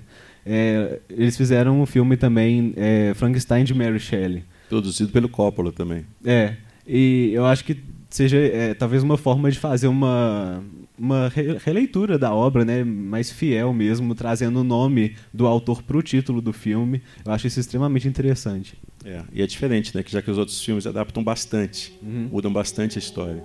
é, 0.47 0.99
eles 1.09 1.35
fizeram 1.35 1.81
um 1.81 1.85
filme 1.85 2.15
também, 2.17 2.73
é, 2.77 3.13
Frankenstein 3.15 3.63
de 3.63 3.73
Mary 3.73 3.99
Shelley. 3.99 4.43
Produzido 4.69 5.11
pelo 5.11 5.29
Coppola 5.29 5.71
também. 5.71 6.05
É, 6.25 6.53
e 6.87 7.31
eu 7.33 7.45
acho 7.45 7.63
que 7.63 7.77
seja 8.09 8.37
é, 8.37 8.73
talvez 8.73 9.03
uma 9.03 9.17
forma 9.17 9.51
de 9.51 9.59
fazer 9.59 9.87
uma, 9.87 10.63
uma 10.97 11.27
re- 11.29 11.57
releitura 11.63 12.17
da 12.17 12.33
obra, 12.33 12.63
né, 12.65 12.83
mais 12.83 13.29
fiel 13.31 13.73
mesmo, 13.73 14.15
trazendo 14.15 14.61
o 14.61 14.63
nome 14.63 15.15
do 15.33 15.45
autor 15.45 15.83
para 15.83 15.97
o 15.97 16.01
título 16.01 16.41
do 16.41 16.53
filme. 16.53 17.01
Eu 17.25 17.31
acho 17.33 17.47
isso 17.47 17.59
extremamente 17.59 18.07
interessante. 18.07 18.75
É, 19.05 19.21
e 19.33 19.41
é 19.41 19.47
diferente, 19.47 19.95
né? 19.95 20.03
Que 20.03 20.11
já 20.11 20.21
que 20.21 20.29
os 20.31 20.37
outros 20.37 20.61
filmes 20.63 20.85
adaptam 20.87 21.23
bastante, 21.23 21.97
Uhum. 22.01 22.29
mudam 22.31 22.51
bastante 22.51 22.97
a 22.97 22.99
história. 22.99 23.43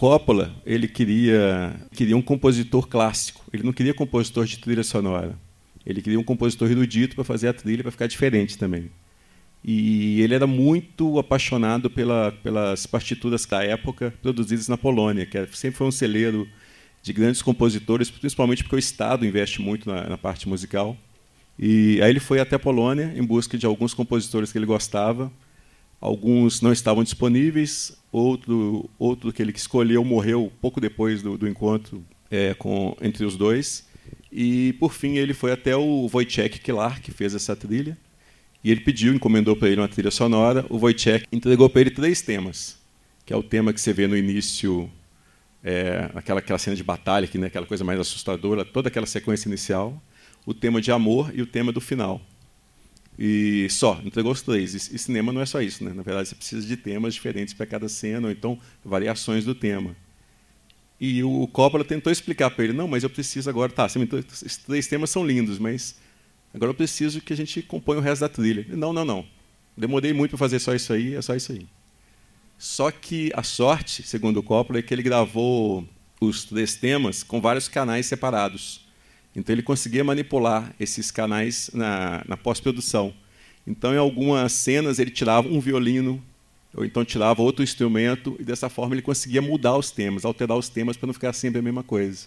Coppola, 0.00 0.50
ele 0.64 0.88
queria, 0.88 1.78
queria 1.92 2.16
um 2.16 2.22
compositor 2.22 2.88
clássico. 2.88 3.44
Ele 3.52 3.62
não 3.62 3.70
queria 3.70 3.92
compositor 3.92 4.46
de 4.46 4.56
trilha 4.56 4.82
sonora. 4.82 5.38
Ele 5.84 6.00
queria 6.00 6.18
um 6.18 6.24
compositor 6.24 6.70
erudito 6.70 7.14
para 7.14 7.22
fazer 7.22 7.48
a 7.48 7.52
trilha 7.52 7.82
para 7.82 7.92
ficar 7.92 8.06
diferente 8.06 8.56
também. 8.56 8.90
E 9.62 10.22
ele 10.22 10.34
era 10.34 10.46
muito 10.46 11.18
apaixonado 11.18 11.90
pela, 11.90 12.32
pelas 12.32 12.86
partituras 12.86 13.44
da 13.44 13.62
época 13.62 14.14
produzidas 14.22 14.68
na 14.68 14.78
Polônia, 14.78 15.26
que 15.26 15.46
sempre 15.54 15.76
foi 15.76 15.88
um 15.88 15.92
celeiro 15.92 16.48
de 17.02 17.12
grandes 17.12 17.42
compositores, 17.42 18.10
principalmente 18.10 18.62
porque 18.62 18.76
o 18.76 18.78
Estado 18.78 19.26
investe 19.26 19.60
muito 19.60 19.86
na, 19.86 20.08
na 20.08 20.16
parte 20.16 20.48
musical. 20.48 20.96
E 21.58 22.00
aí 22.00 22.08
ele 22.08 22.20
foi 22.20 22.40
até 22.40 22.56
a 22.56 22.58
Polônia 22.58 23.12
em 23.14 23.22
busca 23.22 23.58
de 23.58 23.66
alguns 23.66 23.92
compositores 23.92 24.50
que 24.50 24.56
ele 24.56 24.64
gostava. 24.64 25.30
Alguns 26.00 26.62
não 26.62 26.72
estavam 26.72 27.04
disponíveis, 27.04 27.96
outro, 28.10 28.88
outro 28.98 29.32
que 29.32 29.42
ele 29.42 29.52
escolheu 29.52 30.02
morreu 30.02 30.50
pouco 30.60 30.80
depois 30.80 31.22
do, 31.22 31.36
do 31.36 31.46
encontro 31.46 32.02
é, 32.30 32.54
com, 32.54 32.96
entre 33.02 33.24
os 33.24 33.36
dois. 33.36 33.86
E, 34.32 34.72
por 34.74 34.92
fim, 34.92 35.16
ele 35.16 35.34
foi 35.34 35.52
até 35.52 35.76
o 35.76 36.08
Wojciech 36.12 36.60
Kilar, 36.60 37.02
que 37.02 37.10
fez 37.10 37.34
essa 37.34 37.54
trilha. 37.54 37.98
E 38.62 38.70
ele 38.70 38.80
pediu, 38.80 39.12
encomendou 39.12 39.56
para 39.56 39.68
ele 39.68 39.80
uma 39.80 39.88
trilha 39.88 40.10
sonora. 40.10 40.64
O 40.70 40.76
Wojciech 40.76 41.26
entregou 41.32 41.68
para 41.68 41.82
ele 41.82 41.90
três 41.90 42.22
temas, 42.22 42.78
que 43.26 43.32
é 43.32 43.36
o 43.36 43.42
tema 43.42 43.72
que 43.72 43.80
você 43.80 43.92
vê 43.92 44.06
no 44.06 44.16
início 44.16 44.90
é, 45.62 46.10
aquela, 46.14 46.40
aquela 46.40 46.58
cena 46.58 46.76
de 46.76 46.82
batalha, 46.82 47.26
que, 47.26 47.38
né, 47.38 47.48
aquela 47.48 47.66
coisa 47.66 47.84
mais 47.84 47.98
assustadora, 47.98 48.64
toda 48.64 48.88
aquela 48.88 49.06
sequência 49.06 49.48
inicial, 49.48 50.00
o 50.46 50.54
tema 50.54 50.80
de 50.80 50.90
amor 50.90 51.30
e 51.34 51.42
o 51.42 51.46
tema 51.46 51.72
do 51.72 51.80
final. 51.80 52.20
E 53.22 53.68
só, 53.68 54.00
entregou 54.02 54.32
os 54.32 54.40
três. 54.40 54.72
E, 54.72 54.96
e 54.96 54.98
cinema 54.98 55.30
não 55.30 55.42
é 55.42 55.46
só 55.46 55.60
isso, 55.60 55.84
né? 55.84 55.92
Na 55.92 56.02
verdade, 56.02 56.30
você 56.30 56.34
precisa 56.34 56.66
de 56.66 56.74
temas 56.74 57.12
diferentes 57.12 57.52
para 57.52 57.66
cada 57.66 57.86
cena, 57.86 58.28
ou 58.28 58.32
então 58.32 58.58
variações 58.82 59.44
do 59.44 59.54
tema. 59.54 59.94
E 60.98 61.22
o 61.22 61.46
Coppola 61.48 61.84
tentou 61.84 62.10
explicar 62.10 62.48
para 62.50 62.64
ele: 62.64 62.72
não, 62.72 62.88
mas 62.88 63.02
eu 63.02 63.10
preciso 63.10 63.50
agora. 63.50 63.70
Tá, 63.70 63.84
esses 63.84 64.56
três 64.56 64.86
temas 64.86 65.10
são 65.10 65.22
lindos, 65.26 65.58
mas 65.58 65.96
agora 66.54 66.70
eu 66.70 66.74
preciso 66.74 67.20
que 67.20 67.34
a 67.34 67.36
gente 67.36 67.60
componha 67.60 68.00
o 68.00 68.02
resto 68.02 68.22
da 68.22 68.28
trilha. 68.28 68.64
Não, 68.70 68.90
não, 68.90 69.04
não. 69.04 69.26
Demorei 69.76 70.14
muito 70.14 70.30
para 70.30 70.38
fazer 70.38 70.58
só 70.58 70.74
isso 70.74 70.90
aí, 70.90 71.14
é 71.14 71.20
só 71.20 71.36
isso 71.36 71.52
aí. 71.52 71.66
Só 72.56 72.90
que 72.90 73.30
a 73.34 73.42
sorte, 73.42 74.02
segundo 74.02 74.38
o 74.38 74.42
Coppola, 74.42 74.78
é 74.78 74.82
que 74.82 74.94
ele 74.94 75.02
gravou 75.02 75.86
os 76.18 76.44
três 76.44 76.74
temas 76.74 77.22
com 77.22 77.38
vários 77.38 77.68
canais 77.68 78.06
separados. 78.06 78.89
Então 79.34 79.54
ele 79.54 79.62
conseguia 79.62 80.02
manipular 80.02 80.74
esses 80.78 81.10
canais 81.10 81.70
na, 81.72 82.24
na 82.26 82.36
pós-produção. 82.36 83.14
Então, 83.66 83.94
em 83.94 83.98
algumas 83.98 84.52
cenas, 84.52 84.98
ele 84.98 85.10
tirava 85.10 85.46
um 85.46 85.60
violino, 85.60 86.22
ou 86.74 86.84
então 86.84 87.04
tirava 87.04 87.42
outro 87.42 87.62
instrumento, 87.62 88.36
e 88.38 88.44
dessa 88.44 88.68
forma 88.68 88.94
ele 88.94 89.02
conseguia 89.02 89.42
mudar 89.42 89.76
os 89.76 89.90
temas, 89.90 90.24
alterar 90.24 90.56
os 90.56 90.68
temas 90.68 90.96
para 90.96 91.06
não 91.06 91.14
ficar 91.14 91.32
sempre 91.32 91.60
a 91.60 91.62
mesma 91.62 91.82
coisa. 91.82 92.26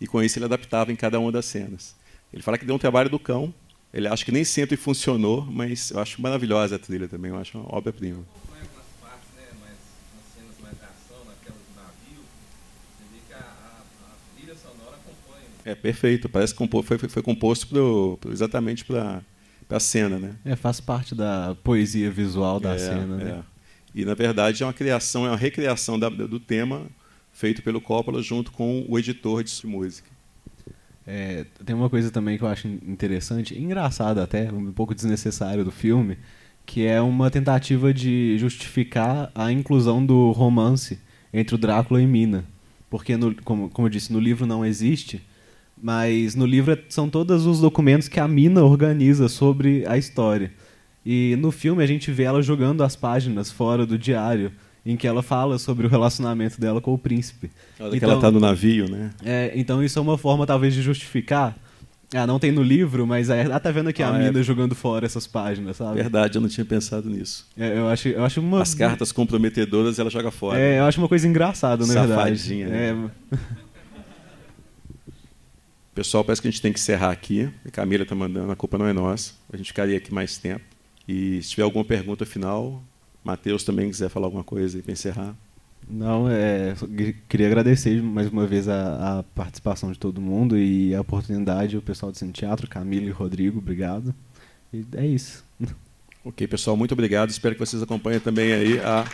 E 0.00 0.06
com 0.06 0.22
isso 0.22 0.38
ele 0.38 0.44
adaptava 0.44 0.92
em 0.92 0.96
cada 0.96 1.18
uma 1.18 1.32
das 1.32 1.46
cenas. 1.46 1.96
Ele 2.32 2.42
fala 2.42 2.58
que 2.58 2.64
deu 2.64 2.74
um 2.74 2.78
trabalho 2.78 3.08
do 3.08 3.18
cão, 3.18 3.52
ele 3.92 4.06
acha 4.06 4.24
que 4.24 4.32
nem 4.32 4.44
sempre 4.44 4.76
funcionou, 4.76 5.44
mas 5.46 5.90
eu 5.90 5.98
acho 5.98 6.20
maravilhosa 6.20 6.76
a 6.76 6.78
trilha 6.78 7.08
também, 7.08 7.30
eu 7.30 7.38
acho 7.38 7.56
uma 7.56 7.74
obra-prima. 7.74 8.24
É 15.66 15.74
perfeito, 15.74 16.28
parece 16.28 16.54
que 16.54 16.68
foi, 16.68 16.96
foi, 16.96 17.08
foi 17.08 17.22
composto 17.24 17.66
pro, 17.66 18.20
exatamente 18.30 18.84
para 18.84 19.20
a 19.68 19.80
cena, 19.80 20.16
né? 20.16 20.36
É, 20.44 20.54
faz 20.54 20.78
parte 20.78 21.12
da 21.12 21.56
poesia 21.64 22.08
visual 22.08 22.60
da 22.60 22.76
é, 22.76 22.78
cena, 22.78 23.16
né? 23.16 23.30
É. 23.30 23.42
E 23.92 24.04
na 24.04 24.14
verdade 24.14 24.62
é 24.62 24.66
uma 24.66 24.72
criação, 24.72 25.26
é 25.26 25.30
uma 25.30 25.36
recriação 25.36 25.98
da, 25.98 26.08
do 26.08 26.38
tema 26.38 26.86
feito 27.32 27.62
pelo 27.62 27.80
Coppola 27.80 28.22
junto 28.22 28.52
com 28.52 28.86
o 28.88 28.96
editor 28.96 29.42
de 29.42 29.66
música. 29.66 30.08
É, 31.04 31.44
tem 31.64 31.74
uma 31.74 31.90
coisa 31.90 32.12
também 32.12 32.38
que 32.38 32.44
eu 32.44 32.48
acho 32.48 32.68
interessante, 32.68 33.58
engraçada 33.58 34.22
até, 34.22 34.52
um 34.52 34.70
pouco 34.70 34.94
desnecessário 34.94 35.64
do 35.64 35.72
filme, 35.72 36.16
que 36.64 36.86
é 36.86 37.00
uma 37.00 37.28
tentativa 37.28 37.92
de 37.92 38.38
justificar 38.38 39.32
a 39.34 39.50
inclusão 39.50 40.06
do 40.06 40.30
romance 40.30 41.00
entre 41.32 41.56
o 41.56 41.58
Drácula 41.58 42.00
e 42.00 42.06
Mina. 42.06 42.44
Porque, 42.88 43.16
no, 43.16 43.34
como, 43.42 43.68
como 43.68 43.88
eu 43.88 43.90
disse, 43.90 44.12
no 44.12 44.20
livro 44.20 44.46
não 44.46 44.64
existe, 44.64 45.22
mas 45.80 46.34
no 46.34 46.46
livro 46.46 46.72
é, 46.72 46.78
são 46.88 47.08
todos 47.08 47.46
os 47.46 47.60
documentos 47.60 48.08
que 48.08 48.18
a 48.18 48.26
Mina 48.26 48.62
organiza 48.62 49.28
sobre 49.28 49.84
a 49.86 49.98
história. 49.98 50.52
E 51.04 51.36
no 51.38 51.52
filme 51.52 51.82
a 51.82 51.86
gente 51.86 52.10
vê 52.10 52.24
ela 52.24 52.42
jogando 52.42 52.82
as 52.82 52.96
páginas 52.96 53.50
fora 53.50 53.86
do 53.86 53.98
diário, 53.98 54.50
em 54.84 54.96
que 54.96 55.06
ela 55.06 55.22
fala 55.22 55.58
sobre 55.58 55.86
o 55.86 55.90
relacionamento 55.90 56.60
dela 56.60 56.80
com 56.80 56.94
o 56.94 56.98
príncipe. 56.98 57.50
Então, 57.74 57.90
que 57.90 58.04
ela 58.04 58.14
está 58.14 58.30
no 58.30 58.40
navio, 58.40 58.88
né? 58.88 59.10
É, 59.24 59.52
então 59.54 59.82
isso 59.82 59.98
é 59.98 60.02
uma 60.02 60.16
forma 60.16 60.46
talvez 60.46 60.74
de 60.74 60.82
justificar. 60.82 61.56
Ah, 62.14 62.26
não 62.26 62.38
tem 62.38 62.52
no 62.52 62.62
livro, 62.62 63.04
mas 63.04 63.28
ela 63.30 63.58
tá 63.58 63.70
vendo 63.72 63.88
aqui 63.88 64.00
ah, 64.00 64.08
a 64.08 64.12
Mina 64.12 64.38
é. 64.38 64.42
jogando 64.42 64.76
fora 64.76 65.04
essas 65.04 65.26
páginas, 65.26 65.76
sabe? 65.76 65.96
Verdade, 65.96 66.38
eu 66.38 66.40
não 66.40 66.48
tinha 66.48 66.64
pensado 66.64 67.10
nisso. 67.10 67.46
É, 67.58 67.76
eu 67.76 67.88
acho, 67.88 68.08
eu 68.08 68.24
acho 68.24 68.40
uma... 68.40 68.62
As 68.62 68.74
cartas 68.74 69.10
comprometedoras 69.10 69.98
ela 69.98 70.08
joga 70.08 70.30
fora. 70.30 70.58
É, 70.58 70.78
eu 70.78 70.84
acho 70.84 71.00
uma 71.00 71.08
coisa 71.08 71.26
engraçada, 71.26 71.84
na 71.84 71.92
Safadinha, 71.92 72.68
verdade. 72.68 72.94
Né? 72.94 73.10
É... 73.32 73.65
Pessoal, 75.96 76.22
parece 76.22 76.42
que 76.42 76.48
a 76.48 76.50
gente 76.50 76.60
tem 76.60 76.74
que 76.74 76.78
encerrar 76.78 77.10
aqui. 77.10 77.50
A 77.64 77.70
Camila 77.70 78.02
está 78.02 78.14
mandando, 78.14 78.52
a 78.52 78.54
culpa 78.54 78.76
não 78.76 78.86
é 78.86 78.92
nossa. 78.92 79.32
A 79.50 79.56
gente 79.56 79.68
ficaria 79.68 79.96
aqui 79.96 80.12
mais 80.12 80.36
tempo. 80.36 80.62
E 81.08 81.42
se 81.42 81.48
tiver 81.48 81.62
alguma 81.62 81.86
pergunta 81.86 82.26
final, 82.26 82.82
Matheus 83.24 83.64
também 83.64 83.88
quiser 83.88 84.10
falar 84.10 84.26
alguma 84.26 84.44
coisa 84.44 84.78
para 84.82 84.92
encerrar. 84.92 85.34
Não, 85.88 86.28
é, 86.30 86.74
queria 87.26 87.46
agradecer 87.46 88.02
mais 88.02 88.28
uma 88.28 88.46
vez 88.46 88.68
a, 88.68 89.20
a, 89.20 89.22
participação 89.22 89.90
de 89.90 89.98
todo 89.98 90.20
mundo 90.20 90.58
e 90.58 90.94
a 90.94 91.00
oportunidade, 91.00 91.78
o 91.78 91.82
pessoal 91.82 92.12
do 92.12 92.18
Cine 92.18 92.32
Teatro, 92.32 92.68
Camila 92.68 93.06
e 93.06 93.10
Rodrigo, 93.10 93.58
obrigado. 93.58 94.14
E 94.74 94.84
é 94.96 95.06
isso. 95.06 95.44
Ok, 96.22 96.44
pessoal, 96.48 96.76
muito 96.76 96.90
obrigado. 96.90 97.30
Espero 97.30 97.54
que 97.54 97.60
vocês 97.60 97.80
acompanhem 97.80 98.18
também 98.18 98.52
aí 98.52 98.80
a 98.80 99.04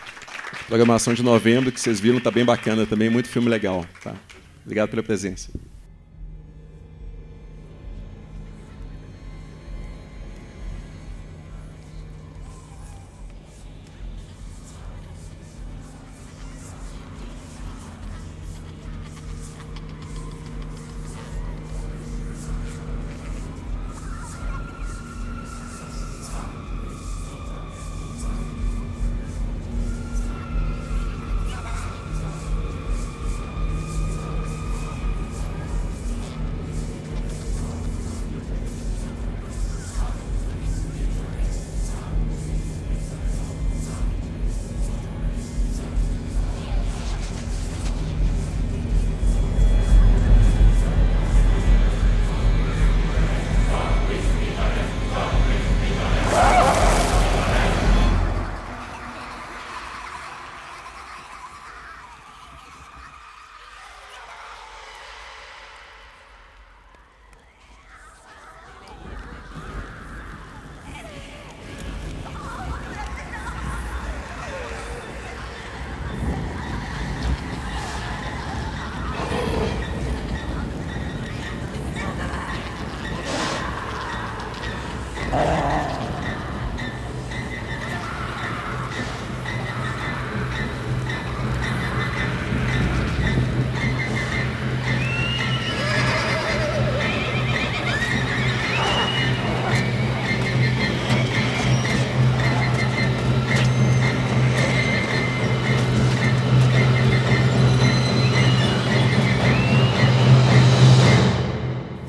programação 0.66 1.12
de 1.12 1.22
novembro, 1.22 1.70
que 1.70 1.78
vocês 1.78 2.00
viram, 2.00 2.16
está 2.16 2.30
bem 2.30 2.42
bacana 2.42 2.86
também, 2.86 3.10
muito 3.10 3.28
filme 3.28 3.50
legal. 3.50 3.84
Tá? 4.02 4.16
Obrigado 4.64 4.88
pela 4.88 5.02
presença. 5.02 5.50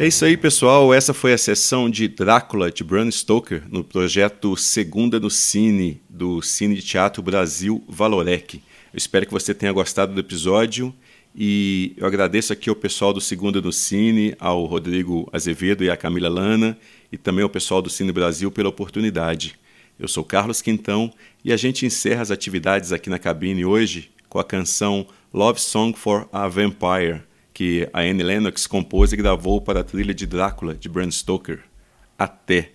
É 0.04 0.08
isso 0.08 0.26
aí, 0.26 0.36
pessoal. 0.36 0.94
Essa 0.94 1.14
foi 1.14 1.32
a 1.32 1.38
sessão 1.38 1.90
de 1.90 2.10
Drácula 2.10 2.70
de 2.70 2.84
Bram 2.84 3.10
Stoker 3.10 3.64
no 3.70 3.86
projeto 3.86 4.54
Segunda 4.58 5.18
no 5.18 5.30
Cine, 5.30 6.02
do 6.10 6.42
Cine 6.42 6.76
de 6.76 6.82
Teatro 6.82 7.24
Brasil 7.24 7.82
Valorec. 7.88 8.56
Eu 8.58 8.98
espero 8.98 9.26
que 9.26 9.32
você 9.32 9.54
tenha 9.54 9.72
gostado 9.72 10.14
do 10.14 10.20
episódio 10.20 10.94
e 11.34 11.94
eu 11.96 12.06
agradeço 12.06 12.52
aqui 12.52 12.70
ao 12.70 12.76
pessoal 12.76 13.14
do 13.14 13.22
Segunda 13.22 13.62
no 13.62 13.72
Cine, 13.72 14.36
ao 14.42 14.66
Rodrigo 14.66 15.30
Azevedo 15.32 15.86
e 15.86 15.90
à 15.90 15.96
Camila 15.96 16.28
Lana 16.28 16.78
e 17.10 17.18
também 17.18 17.44
ao 17.44 17.50
pessoal 17.50 17.82
do 17.82 17.90
Cine 17.90 18.12
Brasil 18.12 18.52
pela 18.52 18.68
oportunidade. 18.68 19.56
Eu 19.98 20.10
sou 20.10 20.26
Carlos 20.26 20.62
Quintão 20.62 21.14
e 21.46 21.54
a 21.54 21.56
gente 21.56 21.86
encerra 21.86 22.24
as 22.24 22.30
atividades 22.30 22.92
aqui 22.92 23.10
na 23.10 23.20
cabine 23.20 23.64
hoje 23.64 24.12
com 24.28 24.38
a 24.38 24.44
canção 24.44 25.08
Love 25.34 25.62
Song 25.62 25.98
for 25.98 26.28
a 26.34 26.46
Vampire 26.50 27.22
que 27.54 27.88
a 27.94 28.02
Anne 28.02 28.24
Lennox 28.24 28.66
compôs 28.66 29.14
e 29.14 29.18
gravou 29.18 29.62
para 29.62 29.82
a 29.82 29.84
trilha 29.84 30.14
de 30.14 30.26
Drácula 30.26 30.74
de 30.74 30.90
Bram 30.90 31.12
Stoker. 31.12 31.64
Até! 32.18 32.74